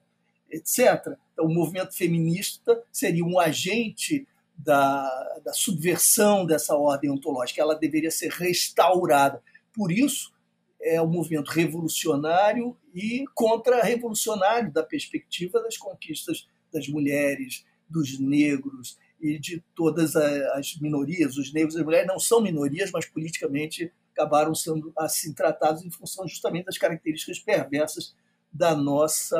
[0.49, 1.17] etc.
[1.33, 4.25] Então, o movimento feminista seria um agente
[4.57, 7.61] da, da subversão dessa ordem ontológica.
[7.61, 9.41] Ela deveria ser restaurada.
[9.73, 10.31] Por isso,
[10.81, 19.39] é um movimento revolucionário e contra-revolucionário da perspectiva das conquistas das mulheres, dos negros e
[19.39, 21.37] de todas as minorias.
[21.37, 25.91] Os negros e as mulheres não são minorias, mas politicamente acabaram sendo assim tratados em
[25.91, 28.15] função justamente das características perversas
[28.51, 29.37] da nossa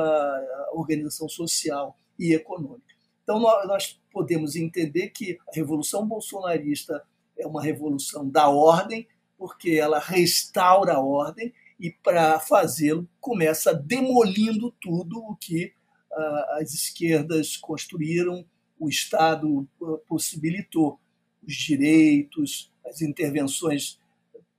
[0.73, 2.95] organização social e econômica.
[3.23, 7.03] Então, nós podemos entender que a revolução bolsonarista
[7.37, 9.07] é uma revolução da ordem,
[9.37, 15.73] porque ela restaura a ordem e, para fazê-lo, começa demolindo tudo o que
[16.11, 18.45] uh, as esquerdas construíram,
[18.79, 20.99] o Estado uh, possibilitou,
[21.45, 23.99] os direitos, as intervenções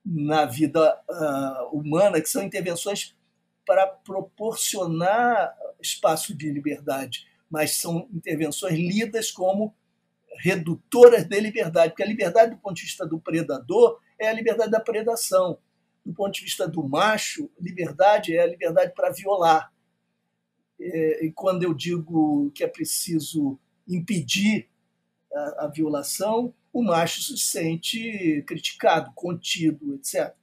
[0.05, 3.15] na vida uh, humana, que são intervenções
[3.67, 9.75] para proporcionar espaço de liberdade, mas são intervenções lidas como
[10.39, 14.71] redutoras de liberdade, porque a liberdade do ponto de vista do predador é a liberdade
[14.71, 15.59] da predação.
[16.05, 19.73] Do ponto de vista do macho, liberdade é a liberdade para violar.
[20.81, 24.69] É, e quando eu digo que é preciso impedir
[25.33, 30.35] a, a violação, o macho se sente criticado, contido, etc.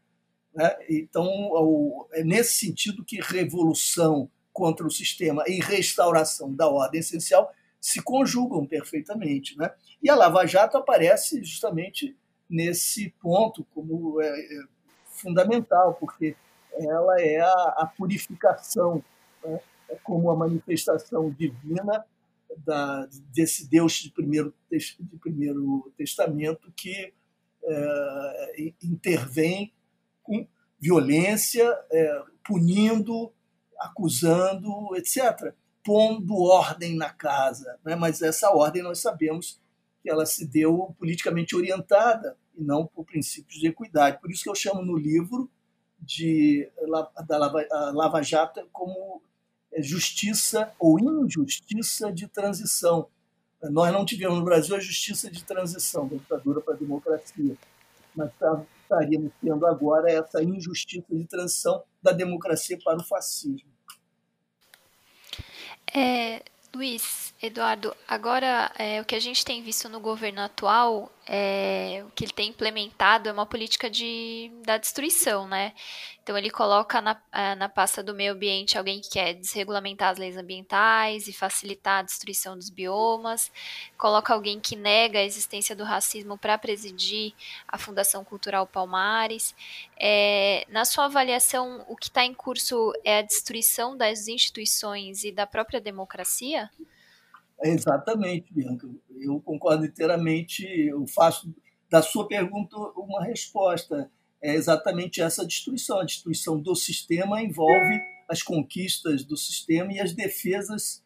[0.54, 0.76] Né?
[0.90, 7.52] Então, é nesse sentido que revolução contra o sistema e restauração da ordem essencial
[7.86, 9.56] se conjugam perfeitamente.
[9.56, 9.72] Né?
[10.02, 12.18] E a Lava Jato aparece justamente
[12.50, 14.64] nesse ponto como é, é
[15.06, 16.36] fundamental, porque
[16.74, 19.04] ela é a, a purificação,
[19.44, 19.60] né?
[19.88, 22.04] é como a manifestação divina
[22.66, 27.14] da, desse Deus de primeiro, de primeiro testamento que
[27.64, 29.72] é, intervém
[30.24, 30.48] com
[30.80, 33.32] violência, é, punindo,
[33.80, 35.54] acusando, etc
[35.86, 37.80] pondo ordem na casa.
[37.86, 37.96] Né?
[37.96, 39.62] Mas essa ordem nós sabemos
[40.02, 44.20] que ela se deu politicamente orientada e não por princípios de equidade.
[44.20, 45.50] Por isso que eu chamo no livro
[46.00, 46.70] de
[47.28, 49.22] da Lava, Lava Jato como
[49.72, 53.08] é, justiça ou injustiça de transição.
[53.62, 57.56] Nós não tivemos no Brasil a justiça de transição da ditadura para a democracia,
[58.16, 63.75] mas tá, estaríamos tendo agora essa injustiça de transição da democracia para o fascismo.
[65.98, 66.44] É,
[66.74, 72.12] Luiz, Eduardo, agora é, o que a gente tem visto no governo atual, é, o
[72.12, 75.74] que ele tem implementado é uma política de, da destruição, né?
[76.22, 77.20] Então ele coloca na,
[77.58, 82.04] na pasta do meio ambiente alguém que quer desregulamentar as leis ambientais e facilitar a
[82.04, 83.52] destruição dos biomas,
[83.98, 87.34] coloca alguém que nega a existência do racismo para presidir
[87.68, 89.56] a Fundação Cultural Palmares.
[90.00, 95.32] É, na sua avaliação, o que está em curso é a destruição das instituições e
[95.32, 96.70] da própria democracia?
[97.64, 98.88] Exatamente, Bianca.
[99.20, 100.66] Eu concordo inteiramente.
[100.66, 101.54] Eu faço
[101.90, 104.10] da sua pergunta uma resposta
[104.42, 106.00] é exatamente essa destruição.
[106.00, 108.00] A destruição do sistema envolve
[108.30, 111.04] as conquistas do sistema e as defesas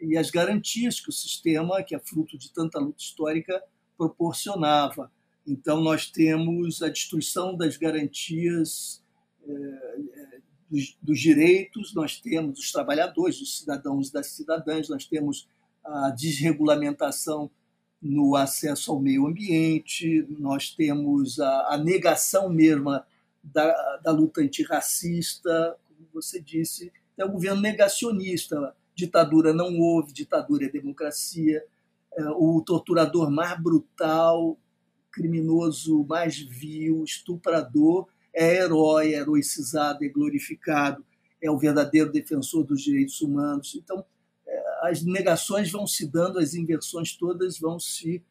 [0.00, 3.62] e as garantias que o sistema, que é fruto de tanta luta histórica,
[3.96, 5.10] proporcionava.
[5.46, 9.02] Então, nós temos a destruição das garantias
[9.46, 15.48] é, dos, dos, direitos, nós temos os trabalhadores, os cidadãos e das cidadãs, nós temos
[15.84, 17.50] a desregulamentação
[18.00, 23.06] no acesso ao meio ambiente, nós temos a, a negação mesma
[23.42, 28.74] da, da luta antirracista, como você disse, é um governo negacionista.
[28.94, 31.64] Ditadura não houve, ditadura é democracia.
[32.16, 34.58] É, o torturador mais brutal,
[35.10, 41.04] criminoso mais vil, estuprador, é herói, é heroicizado, é glorificado,
[41.40, 43.74] é o verdadeiro defensor dos direitos humanos.
[43.74, 44.04] Então,
[44.82, 48.22] as negações vão se dando, as inversões todas vão se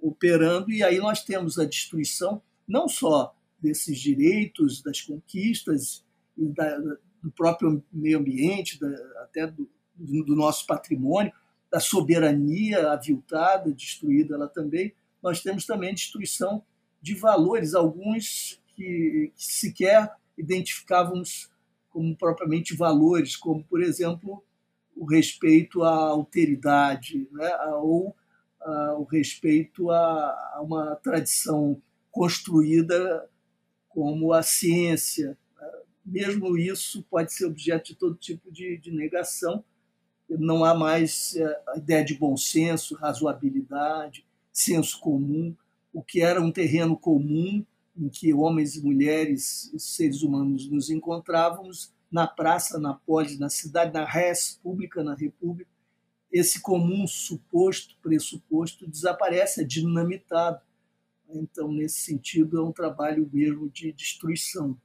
[0.00, 6.04] operando, e aí nós temos a destruição não só desses direitos, das conquistas,
[6.36, 6.78] da,
[7.22, 8.88] do próprio meio ambiente, da,
[9.22, 11.32] até do, do, nosso patrimônio,
[11.70, 16.62] da soberania aviltada, destruída ela também, nós temos também destruição
[17.02, 21.50] de valores, alguns que, que sequer identificávamos
[21.90, 24.42] como propriamente valores, como, por exemplo,
[24.98, 27.50] o respeito à alteridade, né?
[27.76, 28.14] ou
[28.98, 31.80] o respeito a, a, uma tradição
[32.10, 33.28] construída
[33.88, 35.38] como a ciência.
[35.56, 35.70] Né?
[36.04, 39.64] Mesmo isso pode ser objeto de todo tipo de, de negação.
[40.28, 45.56] Não há mais é, a ideia de bom senso, razoabilidade, senso comum.
[45.92, 47.64] O que era um terreno comum
[47.96, 53.92] em que homens e mulheres, seres humanos, nos encontrávamos, na praça, na polis, na cidade,
[53.92, 55.70] na res pública, na república,
[56.30, 60.60] esse comum suposto, pressuposto, desaparece, é dinamitado.
[61.28, 64.76] Então, nesse sentido, é um trabalho mesmo de destruição.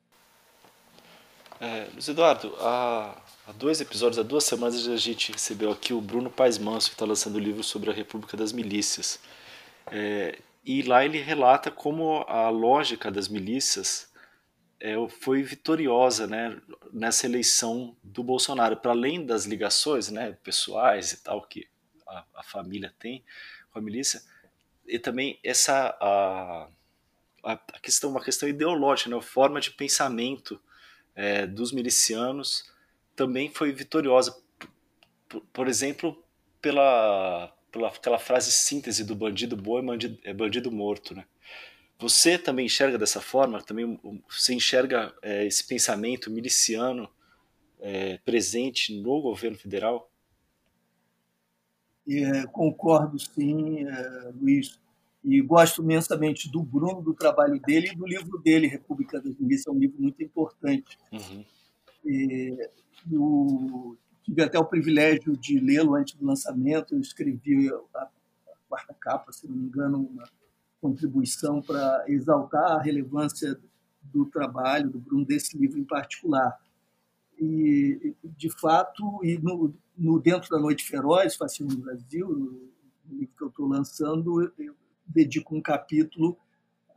[1.60, 6.02] É, Luiz Eduardo, há, há, dois episódios, há duas semanas, a gente recebeu aqui o
[6.02, 9.20] Bruno Paes Manso, que está lançando o um livro sobre a República das Milícias.
[9.88, 14.10] É, e lá ele relata como a lógica das milícias
[14.84, 16.62] é, foi vitoriosa né,
[16.92, 21.66] nessa eleição do Bolsonaro, para além das ligações né, pessoais e tal que
[22.06, 23.24] a, a, família tem
[23.72, 24.22] com a milícia,
[24.86, 26.68] e também essa a,
[27.44, 30.60] a questão, uma questão ideológica, né, a forma de pensamento
[31.16, 32.70] é, dos milicianos
[33.16, 34.38] também foi vitoriosa,
[35.54, 36.22] por, exemplo,
[36.62, 41.26] pela, pela aquela frase síntese do bandido bom é bandido, é bandido morto, né?
[42.00, 43.62] Você também enxerga dessa forma?
[43.62, 47.10] Também você enxerga é, esse pensamento miliciano
[47.80, 50.10] é, presente no governo federal?
[52.08, 54.80] É, concordo, sim, é, Luiz.
[55.24, 59.68] E gosto imensamente do Bruno, do trabalho dele e do livro dele, República das Milícias.
[59.68, 60.98] É um livro muito importante.
[61.12, 61.46] Uhum.
[63.10, 66.94] Eu tive até o privilégio de lê-lo antes do lançamento.
[66.94, 68.10] Eu escrevi a, a
[68.68, 70.28] quarta capa, se não me engano, uma
[70.84, 73.58] contribuição para exaltar a relevância
[74.02, 76.60] do trabalho do Bruno desse livro em particular.
[77.40, 83.34] E, de fato, e no, no Dentro da Noite Feroz, Fascismo no Brasil, no livro
[83.38, 84.76] que eu estou lançando, eu
[85.08, 86.38] dedico um capítulo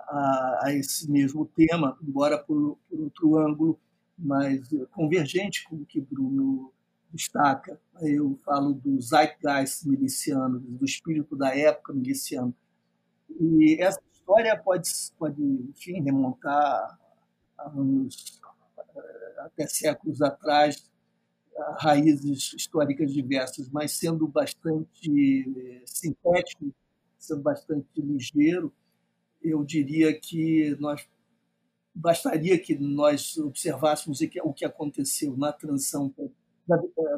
[0.01, 3.79] a, a, esse mesmo tema, embora por, por outro ângulo
[4.19, 6.73] mais convergente com o que Bruno
[7.13, 7.81] destaca.
[8.01, 12.53] Eu falo do zeitgeist miliciano, do espírito da época miliciano.
[13.29, 16.99] E essa história pode, pode enfim, remontar
[17.59, 18.41] anos,
[19.39, 20.91] até séculos atrás,
[21.79, 26.73] raízes históricas diversas, mas sendo bastante sintético,
[27.19, 28.73] sendo bastante ligeiro,
[29.43, 31.07] eu diria que nós
[31.95, 36.15] bastaria que nós observássemos o que aconteceu na transição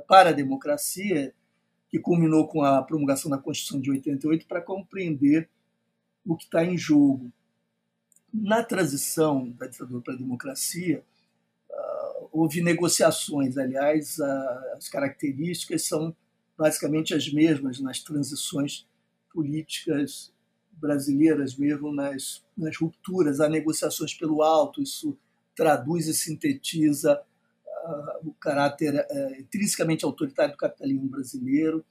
[0.07, 1.35] para a democracia,
[1.89, 5.51] que culminou com a promulgação da Constituição de 88, para compreender
[6.29, 7.33] o que está em jogo.
[8.33, 11.03] Na transição da ditadura para a democracia,
[11.73, 14.21] ah, houve negociações, aliás,
[14.77, 16.15] as características são
[16.57, 18.87] basicamente as mesmas nas transições
[19.33, 20.31] políticas
[20.73, 25.17] brasileiras, mesmo nas, nas rupturas, há negociações pelo alto, isso
[25.55, 27.21] traduz e sintetiza
[27.67, 31.85] uh, o caráter uh, intrinsecamente autoritário do capitalismo brasileiro,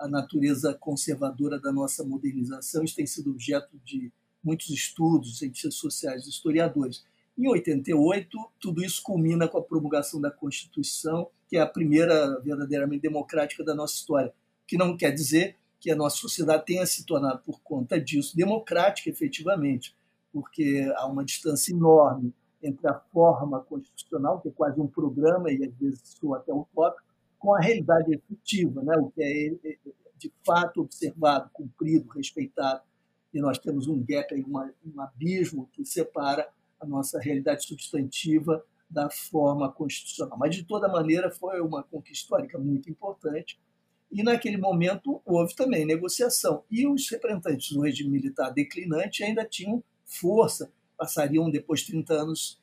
[0.00, 2.84] a natureza conservadora da nossa modernização.
[2.84, 7.04] Isso tem sido objeto de muitos estudos, cientistas sociais historiadores.
[7.36, 13.02] Em 88, tudo isso culmina com a promulgação da Constituição, que é a primeira verdadeiramente
[13.02, 14.32] democrática da nossa história,
[14.66, 19.08] que não quer dizer que a nossa sociedade tenha se tornado, por conta disso, democrática
[19.08, 19.96] efetivamente,
[20.32, 25.64] porque há uma distância enorme entre a forma constitucional, que é quase um programa, e
[25.64, 27.07] às vezes sou até utópico,
[27.38, 28.96] com a realidade efetiva, né?
[28.96, 29.78] o que é, é, é
[30.16, 32.82] de fato observado, cumprido, respeitado.
[33.32, 36.48] E nós temos um gap, uma, um abismo que separa
[36.80, 40.38] a nossa realidade substantiva da forma constitucional.
[40.38, 43.60] Mas, de toda maneira, foi uma conquista histórica muito importante.
[44.10, 46.64] E, naquele momento, houve também negociação.
[46.70, 52.60] E os representantes do regime militar declinante ainda tinham força, passariam depois de 30 anos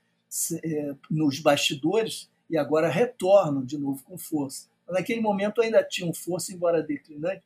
[0.63, 4.67] é, nos bastidores e agora retornam de novo com força.
[4.87, 7.43] Naquele momento ainda tinham força, embora declinante,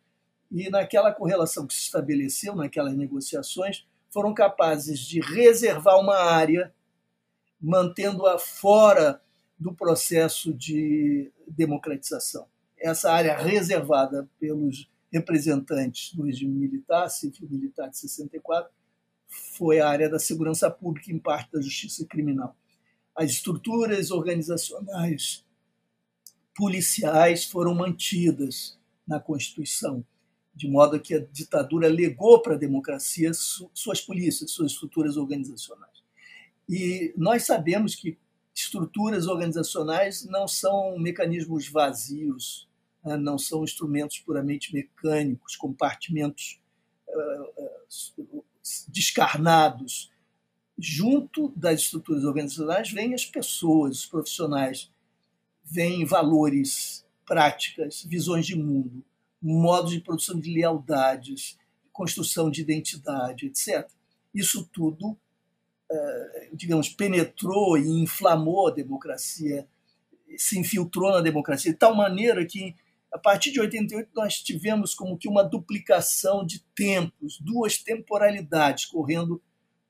[0.51, 6.73] e naquela correlação que se estabeleceu, naquelas negociações, foram capazes de reservar uma área,
[7.61, 9.21] mantendo-a fora
[9.57, 12.47] do processo de democratização.
[12.77, 18.71] Essa área reservada pelos representantes do regime militar, civil-militar de 64,
[19.27, 22.55] foi a área da segurança pública, em parte da justiça criminal.
[23.19, 25.45] As estruturas organizacionais
[26.55, 30.05] policiais foram mantidas na Constituição,
[30.55, 36.01] de modo que a ditadura legou para a democracia suas polícias, suas estruturas organizacionais.
[36.69, 38.17] E nós sabemos que
[38.55, 42.69] estruturas organizacionais não são mecanismos vazios,
[43.03, 46.57] né, não são instrumentos puramente mecânicos, compartimentos
[48.87, 50.09] descarnados.
[50.81, 54.89] Junto das estruturas organizacionais vêm as pessoas, os profissionais,
[55.65, 59.03] vêm valores, práticas, visões de mundo,
[59.41, 61.57] modos de produção de lealdades,
[61.91, 63.89] construção de identidade, etc.
[64.33, 65.17] Isso tudo,
[65.91, 69.67] eh, digamos, penetrou e inflamou a democracia,
[70.37, 72.73] se infiltrou na democracia de tal maneira que
[73.11, 79.41] a partir de 88 nós tivemos como que uma duplicação de tempos, duas temporalidades correndo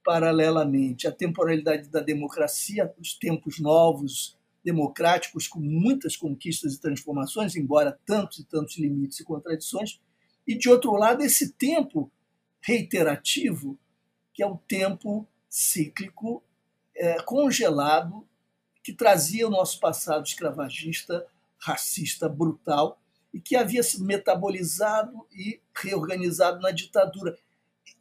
[0.03, 7.97] paralelamente, a temporalidade da democracia, os tempos novos, democráticos, com muitas conquistas e transformações, embora
[8.05, 9.99] tantos e tantos limites e contradições,
[10.47, 12.11] e de outro lado, esse tempo
[12.61, 13.77] reiterativo,
[14.33, 16.43] que é o tempo cíclico,
[16.95, 18.27] é, congelado,
[18.83, 21.25] que trazia o nosso passado escravagista,
[21.57, 22.99] racista, brutal,
[23.33, 27.37] e que havia sido metabolizado e reorganizado na ditadura.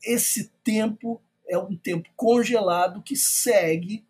[0.02, 4.04] Esse tempo é um tempo congelado que segue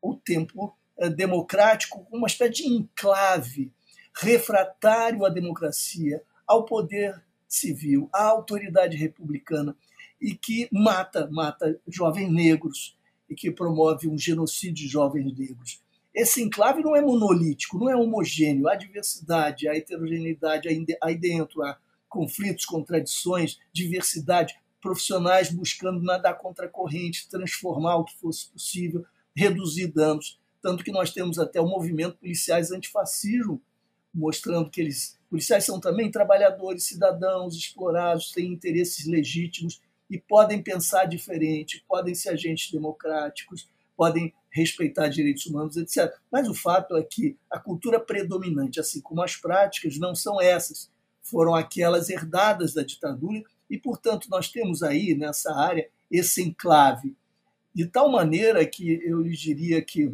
[0.00, 3.70] o tempo eh, democrático uma espécie de enclave
[4.14, 9.76] refratário à democracia, ao poder civil, à autoridade republicana
[10.20, 12.96] e que mata, mata jovens negros
[13.28, 15.80] e que promove um genocídio de jovens negros.
[16.14, 20.68] Esse enclave não é monolítico, não é homogêneo, há diversidade, há heterogeneidade
[21.00, 21.78] aí dentro, há
[22.08, 29.04] conflitos, contradições, diversidade, profissionais buscando nadar contra a corrente, transformar o que fosse possível,
[29.34, 30.38] reduzir danos.
[30.62, 33.60] Tanto que nós temos até o movimento Policiais Antifascismo,
[34.12, 41.04] mostrando que eles policiais são também trabalhadores, cidadãos, explorados, têm interesses legítimos e podem pensar
[41.04, 46.12] diferente, podem ser agentes democráticos, podem respeitar direitos humanos, etc.
[46.30, 50.90] Mas o fato é que a cultura predominante, assim como as práticas, não são essas.
[51.22, 57.16] Foram aquelas herdadas da ditadura e, portanto, nós temos aí nessa área esse enclave.
[57.72, 60.12] De tal maneira que eu lhes diria que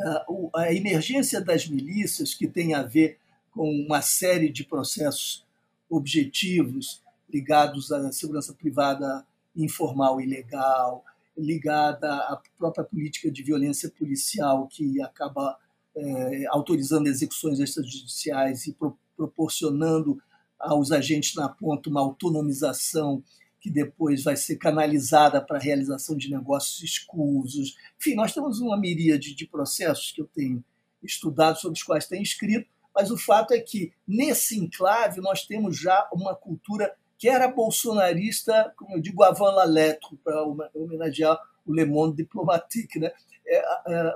[0.00, 0.26] ah,
[0.56, 3.18] a emergência das milícias, que tem a ver
[3.50, 5.44] com uma série de processos
[5.88, 11.04] objetivos ligados à segurança privada informal e legal,
[11.36, 15.58] ligada à própria política de violência policial que acaba
[15.94, 20.20] é, autorizando execuções extrajudiciais e pro, proporcionando
[20.58, 23.22] aos agentes na ponta uma autonomização
[23.60, 27.76] que depois vai ser canalizada para a realização de negócios escusos.
[27.98, 30.64] Enfim, nós temos uma miríade de processos que eu tenho
[31.02, 35.78] estudado, sobre os quais tenho escrito, mas o fato é que, nesse enclave, nós temos
[35.78, 40.42] já uma cultura que era bolsonarista, como eu digo, avant la lettre, para
[40.74, 42.98] homenagear o Le Monde Diplomatique.
[42.98, 43.10] Né?
[43.46, 44.14] É, é,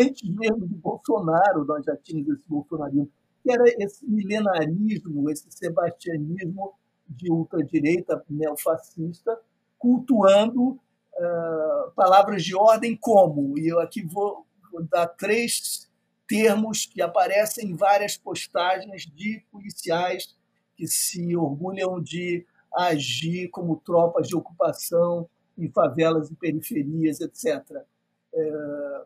[0.00, 3.10] antes mesmo de Bolsonaro, nós já tínhamos esse bolsonarismo,
[3.42, 6.74] que era esse milenarismo, esse sebastianismo
[7.08, 9.38] de ultradireita neofascista,
[9.78, 15.90] cultuando uh, palavras de ordem como, e eu aqui vou, vou dar três
[16.28, 20.36] termos que aparecem em várias postagens de policiais
[20.76, 25.28] que se orgulham de agir como tropas de ocupação
[25.58, 27.84] em favelas e periferias, etc.
[28.32, 29.02] É,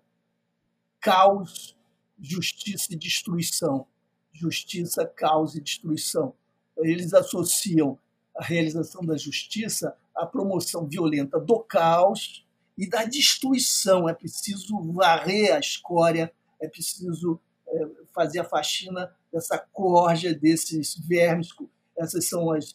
[1.00, 1.76] caos,
[2.20, 3.86] justiça e destruição.
[4.34, 6.34] Justiça, caos e destruição.
[6.76, 7.98] Eles associam
[8.36, 12.44] a realização da justiça à promoção violenta do caos
[12.76, 14.08] e da destruição.
[14.08, 21.48] É preciso varrer a escória, é preciso é, fazer a faxina dessa corja, desses vermes.
[21.96, 22.74] Essas são as,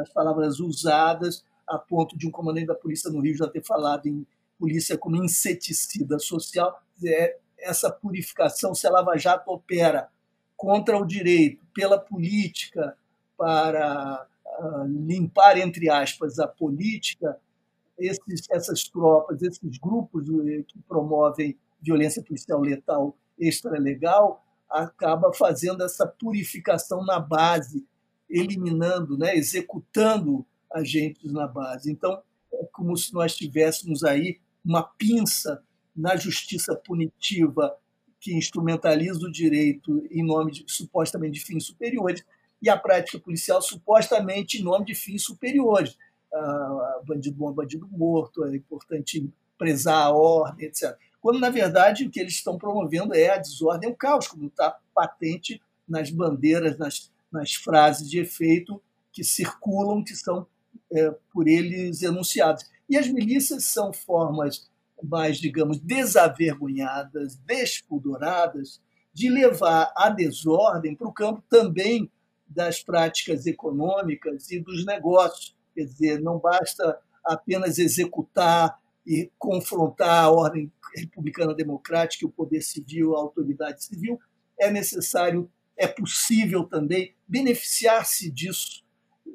[0.00, 4.06] as palavras usadas a ponto de um comandante da polícia no Rio já ter falado
[4.06, 4.26] em
[4.58, 6.82] polícia como inseticida social.
[7.04, 10.08] É, essa purificação, se a Lava Jato opera
[10.60, 12.94] contra o direito, pela política,
[13.34, 14.28] para
[14.60, 17.40] uh, limpar, entre aspas, a política,
[17.98, 26.06] esses, essas tropas, esses grupos eh, que promovem violência policial letal extralegal, acaba fazendo essa
[26.06, 27.86] purificação na base,
[28.28, 31.90] eliminando, né, executando agentes na base.
[31.90, 32.20] Então,
[32.52, 35.62] é como se nós tivéssemos aí uma pinça
[35.96, 37.74] na justiça punitiva
[38.20, 42.24] que instrumentaliza o direito em nome de, supostamente de fins superiores
[42.60, 45.96] e a prática policial supostamente em nome de fins superiores.
[46.32, 52.10] Ah, bandido bom, bandido morto, é importante prezar a ordem, etc quando na verdade o
[52.10, 57.12] que eles estão promovendo é a desordem, o caos, como está patente nas bandeiras, nas,
[57.30, 60.46] nas frases de efeito que circulam, que são
[60.92, 62.70] é, por eles enunciadas.
[62.88, 64.69] E as milícias são formas
[65.02, 68.80] mais, digamos, desavergonhadas, despudoradas,
[69.12, 72.10] de levar a desordem para o campo também
[72.46, 75.56] das práticas econômicas e dos negócios.
[75.74, 83.16] Quer dizer, não basta apenas executar e confrontar a ordem republicana democrática, o poder civil,
[83.16, 84.18] a autoridade civil,
[84.58, 88.84] é necessário, é possível também beneficiar-se disso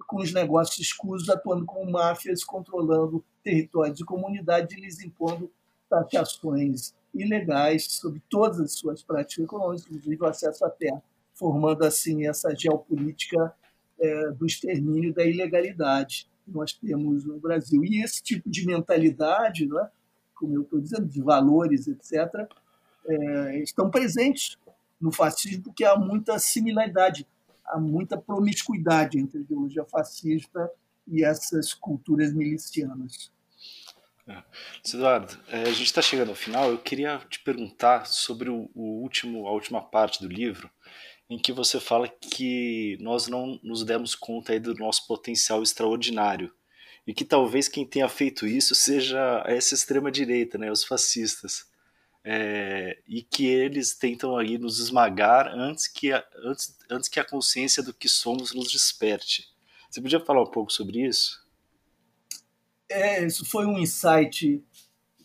[0.08, 5.52] com os negócios escusos, atuando como máfias, controlando territórios e comunidades e lhes impondo
[5.90, 11.02] taxações ilegais sobre todas as suas práticas econômicas, inclusive o acesso à terra,
[11.34, 13.54] formando assim essa geopolítica
[14.00, 17.84] é, do extermínio da ilegalidade que nós temos no Brasil.
[17.84, 19.90] E esse tipo de mentalidade, não é?
[20.36, 22.48] como eu estou dizendo, de valores, etc.,
[23.08, 24.58] é, estão presentes
[25.00, 27.26] no fascismo, porque há muita similaridade,
[27.66, 30.70] há muita promiscuidade entre a ideologia fascista
[31.08, 33.32] e essas culturas milicianas.
[34.28, 34.44] É.
[34.94, 36.72] Eduardo, é, a gente está chegando ao final.
[36.72, 40.70] Eu queria te perguntar sobre o, o, último, a última parte do livro,
[41.30, 46.52] em que você fala que nós não nos demos conta do nosso potencial extraordinário
[47.06, 51.68] e que talvez quem tenha feito isso seja essa extrema direita, né, os fascistas,
[52.24, 57.24] é, e que eles tentam aí nos esmagar antes que a, antes, antes que a
[57.24, 59.48] consciência do que somos nos desperte.
[59.90, 61.45] Você podia falar um pouco sobre isso?
[62.90, 64.64] É, isso foi um insight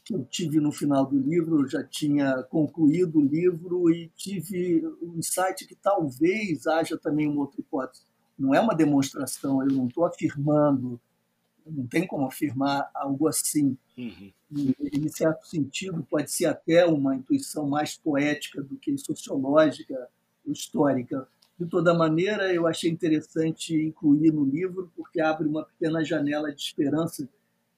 [0.05, 1.63] que eu tive no final do livro.
[1.63, 7.43] Eu já tinha concluído o livro e tive um insight que talvez haja também uma
[7.43, 10.99] outra hipótese não é uma demonstração, eu não estou afirmando,
[11.67, 13.77] não tem como afirmar algo assim.
[13.99, 14.33] Uhum.
[14.51, 20.09] E, em certo sentido, pode ser até uma intuição mais poética do que sociológica,
[20.47, 21.29] histórica.
[21.59, 26.63] De toda maneira, eu achei interessante incluir no livro, porque abre uma pequena janela de
[26.63, 27.29] esperança,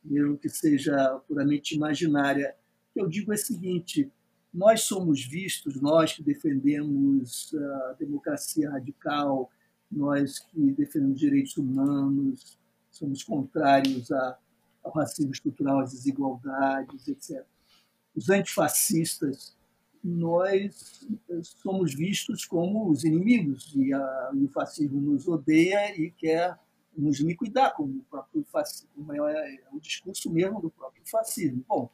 [0.05, 2.55] mesmo que seja puramente imaginária.
[2.95, 4.11] Eu digo é o seguinte:
[4.53, 9.51] nós somos vistos, nós que defendemos a democracia radical,
[9.91, 12.59] nós que defendemos direitos humanos,
[12.91, 17.45] somos contrários ao racismo estrutural, às desigualdades, etc.
[18.15, 19.57] Os antifascistas,
[20.05, 21.07] nós
[21.63, 26.59] somos vistos como os inimigos e, a, e o fascismo nos odeia e quer
[26.97, 31.65] nos liquidar, como o próprio fascismo, é, é o discurso mesmo do próprio fascismo.
[31.69, 31.91] Bom,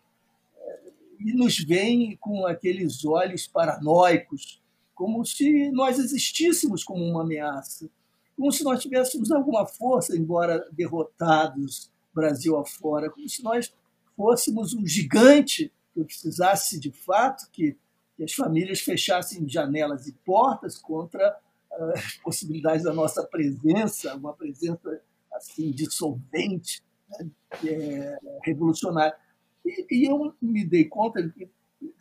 [0.57, 4.63] é, e nos veem com aqueles olhos paranoicos,
[4.95, 7.89] como se nós existíssemos como uma ameaça,
[8.37, 13.73] como se nós tivéssemos alguma força, embora derrotados Brasil afora, como se nós
[14.17, 17.77] fôssemos um gigante que precisasse de fato que,
[18.17, 21.39] que as famílias fechassem janelas e portas contra
[21.79, 25.01] as possibilidades da nossa presença, uma presença
[25.33, 27.31] assim dissolvente, né,
[27.65, 29.17] é, revolucionária.
[29.65, 31.51] E, e eu me dei conta de que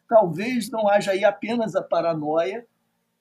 [0.08, 2.66] talvez não haja aí apenas a paranoia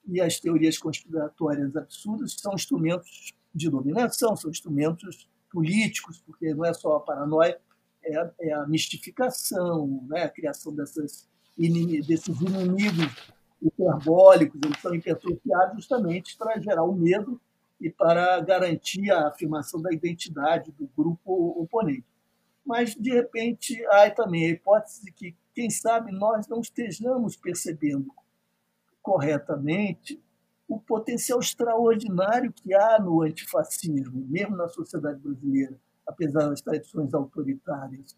[0.06, 6.64] e as teorias conspiratórias absurdas, que são instrumentos de dominação, são instrumentos políticos, porque não
[6.64, 7.58] é só a paranoia,
[8.04, 10.24] é a, é a mistificação, né?
[10.24, 17.40] a criação dessas, desses inimigos hiperbólicos, eles são hipertrofiados justamente para gerar o medo
[17.80, 22.04] e para garantir a afirmação da identidade do grupo oponente
[22.66, 28.12] mas de repente há também a hipótese de que, quem sabe, nós não estejamos percebendo
[29.00, 30.20] corretamente
[30.68, 38.16] o potencial extraordinário que há no antifascismo, mesmo na sociedade brasileira, apesar das tradições autoritárias.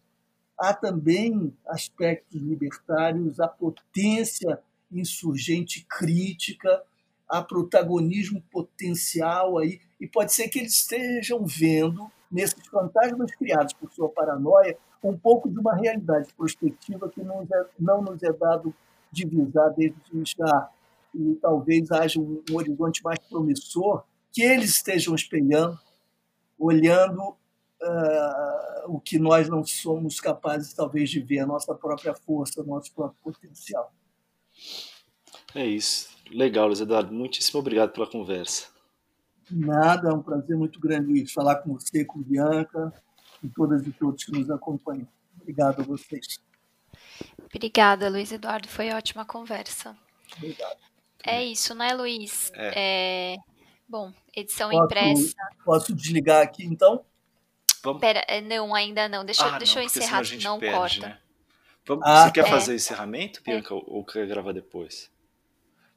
[0.57, 4.59] Há também aspectos libertários, a potência
[4.91, 6.81] insurgente crítica,
[7.27, 13.91] há protagonismo potencial aí, e pode ser que eles estejam vendo nesses fantasmas criados por
[13.91, 18.73] sua paranoia, um pouco de uma realidade prospectiva que não, é, não nos é dado
[19.11, 19.97] divisar desde
[20.37, 20.69] já.
[21.13, 25.79] E talvez haja um, um horizonte mais promissor que eles estejam espelhando,
[26.57, 27.35] olhando uh,
[28.87, 32.93] o que nós não somos capazes, talvez, de ver, a nossa própria força, o nosso
[32.93, 33.91] próprio potencial.
[35.55, 36.09] É isso.
[36.31, 37.13] Legal, Luiz Eduardo.
[37.13, 38.67] Muitíssimo obrigado pela conversa.
[39.49, 42.93] Nada, é um prazer muito grande, Luiz, falar com você, com Bianca
[43.43, 45.07] e todas e todos que nos acompanham.
[45.41, 46.39] Obrigado a vocês.
[47.45, 48.67] Obrigada, Luiz Eduardo.
[48.67, 49.97] Foi ótima conversa.
[50.37, 50.77] Obrigado.
[51.25, 52.51] É isso, né, Luiz?
[52.53, 53.33] É.
[53.33, 53.37] é...
[53.87, 55.35] Bom, edição posso, impressa.
[55.65, 57.03] Posso desligar aqui, então?
[57.83, 57.99] Vamos...
[57.99, 59.25] Pera, é, não, ainda não.
[59.25, 61.07] Deixa, ah, deixa não, eu encerrar, não perde, corta.
[61.07, 61.19] Né?
[61.89, 62.49] Vamos, ah, você quer é.
[62.51, 63.77] fazer o encerramento, Bianca, é.
[63.87, 65.11] ou quer gravar depois?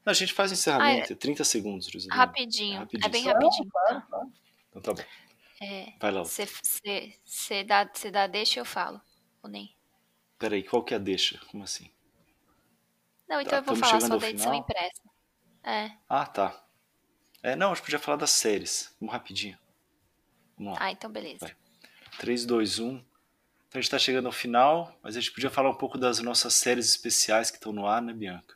[0.03, 1.15] Não, a gente faz o encerramento, ah, é.
[1.15, 2.09] 30 segundos, José.
[2.11, 2.79] Rapidinho.
[2.79, 3.05] rapidinho.
[3.05, 3.69] É bem rapidinho.
[3.69, 4.07] Tá?
[4.71, 5.07] Então tá bom.
[5.61, 6.23] É, Vai lá.
[6.23, 8.99] Você dá, dá deixa e eu falo,
[9.43, 9.77] ou nem?
[10.39, 11.39] Peraí, qual que é a deixa?
[11.51, 11.91] Como assim?
[13.29, 14.67] Não, então tá, eu vou falar só da edição final.
[14.67, 15.01] impressa.
[15.63, 15.91] É.
[16.09, 16.65] Ah, tá.
[17.43, 18.95] É, não, a gente podia falar das séries.
[18.99, 19.59] Vamos rapidinho.
[20.57, 20.85] Vamos lá.
[20.87, 21.45] Ah, então beleza.
[21.45, 21.55] Vai.
[22.17, 23.12] 3, 2, 1.
[23.73, 26.19] Então a gente tá chegando ao final, mas a gente podia falar um pouco das
[26.19, 28.55] nossas séries especiais que estão no ar, né, Bianca?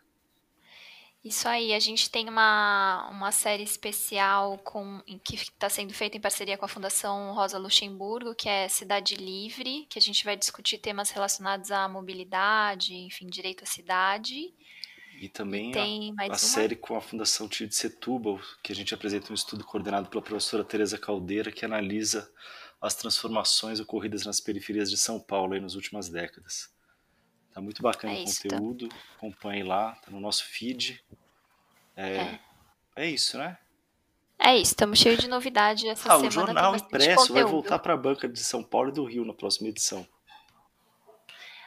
[1.25, 6.21] Isso aí, a gente tem uma, uma série especial com, que está sendo feita em
[6.21, 10.77] parceria com a Fundação Rosa Luxemburgo, que é Cidade Livre, que a gente vai discutir
[10.77, 14.53] temas relacionados à mobilidade, enfim, direito à cidade.
[15.19, 18.93] E também e a, a série com a Fundação Tio de Setúbal, que a gente
[18.93, 22.31] apresenta um estudo coordenado pela professora Tereza Caldeira, que analisa
[22.81, 26.71] as transformações ocorridas nas periferias de São Paulo aí nas últimas décadas.
[27.53, 28.89] Tá muito bacana é o conteúdo.
[29.15, 31.03] Acompanhe lá, tá no nosso feed.
[31.95, 32.39] É, é.
[32.95, 33.57] é isso, né?
[34.39, 36.27] É isso, estamos cheios de novidade essa ah, semana.
[36.27, 39.33] O jornal impresso vai voltar para a banca de São Paulo e do Rio na
[39.33, 40.07] próxima edição.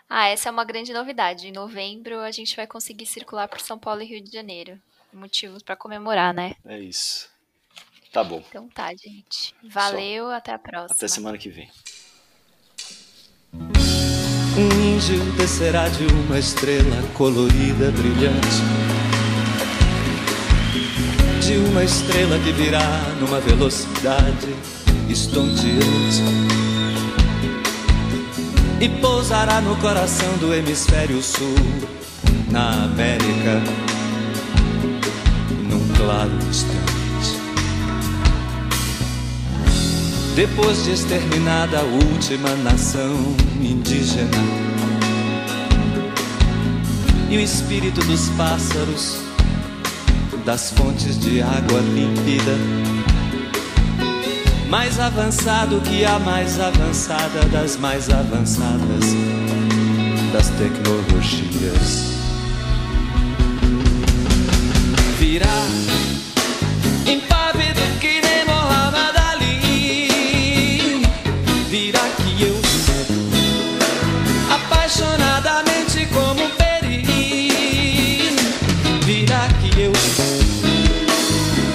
[0.08, 1.48] Ah, essa é uma grande novidade.
[1.48, 4.80] Em novembro a gente vai conseguir circular por São Paulo e Rio de Janeiro.
[5.12, 6.54] Motivos para comemorar, né?
[6.64, 7.28] É isso.
[8.12, 8.42] Tá bom.
[8.48, 9.54] Então tá, gente.
[9.62, 10.32] Valeu, Só.
[10.32, 10.96] até a próxima.
[10.96, 11.70] Até semana que vem.
[14.56, 18.62] Um índio descerá de uma estrela colorida, brilhante.
[21.40, 22.82] De uma estrela que virá
[23.20, 24.48] numa velocidade
[25.08, 26.22] estonteante.
[28.80, 31.54] E pousará no coração do hemisfério sul,
[32.50, 33.62] na América,
[35.68, 36.89] num claro instante.
[40.40, 43.14] Depois de exterminada a última nação
[43.60, 44.30] indígena.
[47.28, 49.18] E o espírito dos pássaros,
[50.46, 52.56] das fontes de água límpida,
[54.70, 59.14] mais avançado que a mais avançada das mais avançadas
[60.32, 62.14] das tecnologias.
[65.18, 65.66] Virá
[74.90, 77.06] apaixonadamente como Peri.
[79.04, 79.92] Virá que eu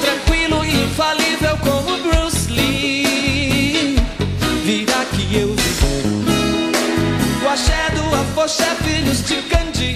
[0.01, 3.95] tranquilo e infalível como Bruce Lee.
[4.65, 5.55] Virá que eu
[7.43, 9.95] o axé do afoxé filhos de Gandhi.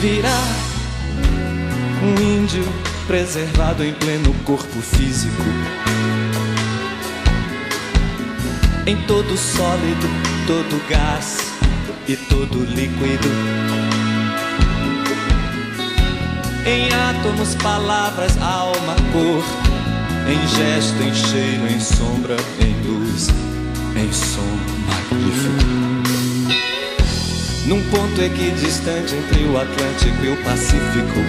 [0.00, 0.40] Virá
[2.02, 2.64] um índio
[3.06, 5.42] preservado em pleno corpo físico.
[8.86, 10.06] Em todo sólido,
[10.46, 11.38] todo gás
[12.06, 13.28] e todo líquido.
[16.66, 19.42] Em átomos, palavras, alma, cor.
[20.28, 23.28] Em gesto, em cheiro, em sombra, em luz,
[23.96, 25.64] em som magnífico.
[27.66, 31.20] Num ponto equidistante entre o Atlântico e o Pacífico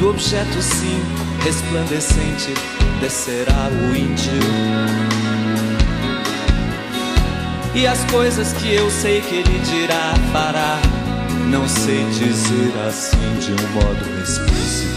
[0.00, 2.52] do objeto sim resplandecente
[3.00, 4.32] descerá o índio.
[7.72, 10.80] E as coisas que eu sei que ele dirá, fará,
[11.48, 14.96] não sei dizer assim de um modo explícito.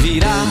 [0.00, 0.44] Virá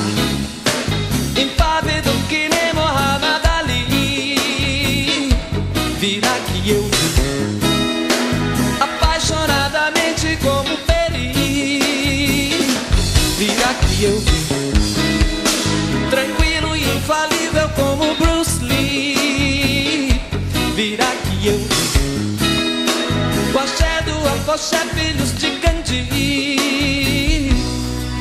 [24.50, 26.58] do afoxé, filhos de Gandhi.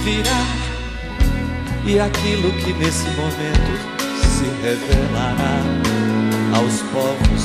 [0.04, 0.40] Virá.
[1.86, 3.72] E aquilo que nesse momento
[4.20, 5.62] se revelará
[6.54, 7.42] aos povos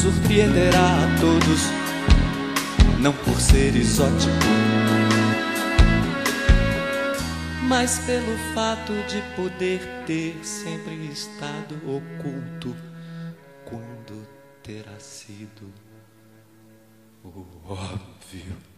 [0.00, 1.62] Surpreenderá a todos
[3.00, 4.30] Não por ser exótico
[7.68, 12.76] mas pelo fato de poder ter sempre estado oculto
[13.64, 14.28] quando
[14.62, 15.72] terá sido
[17.24, 18.71] o óbvio.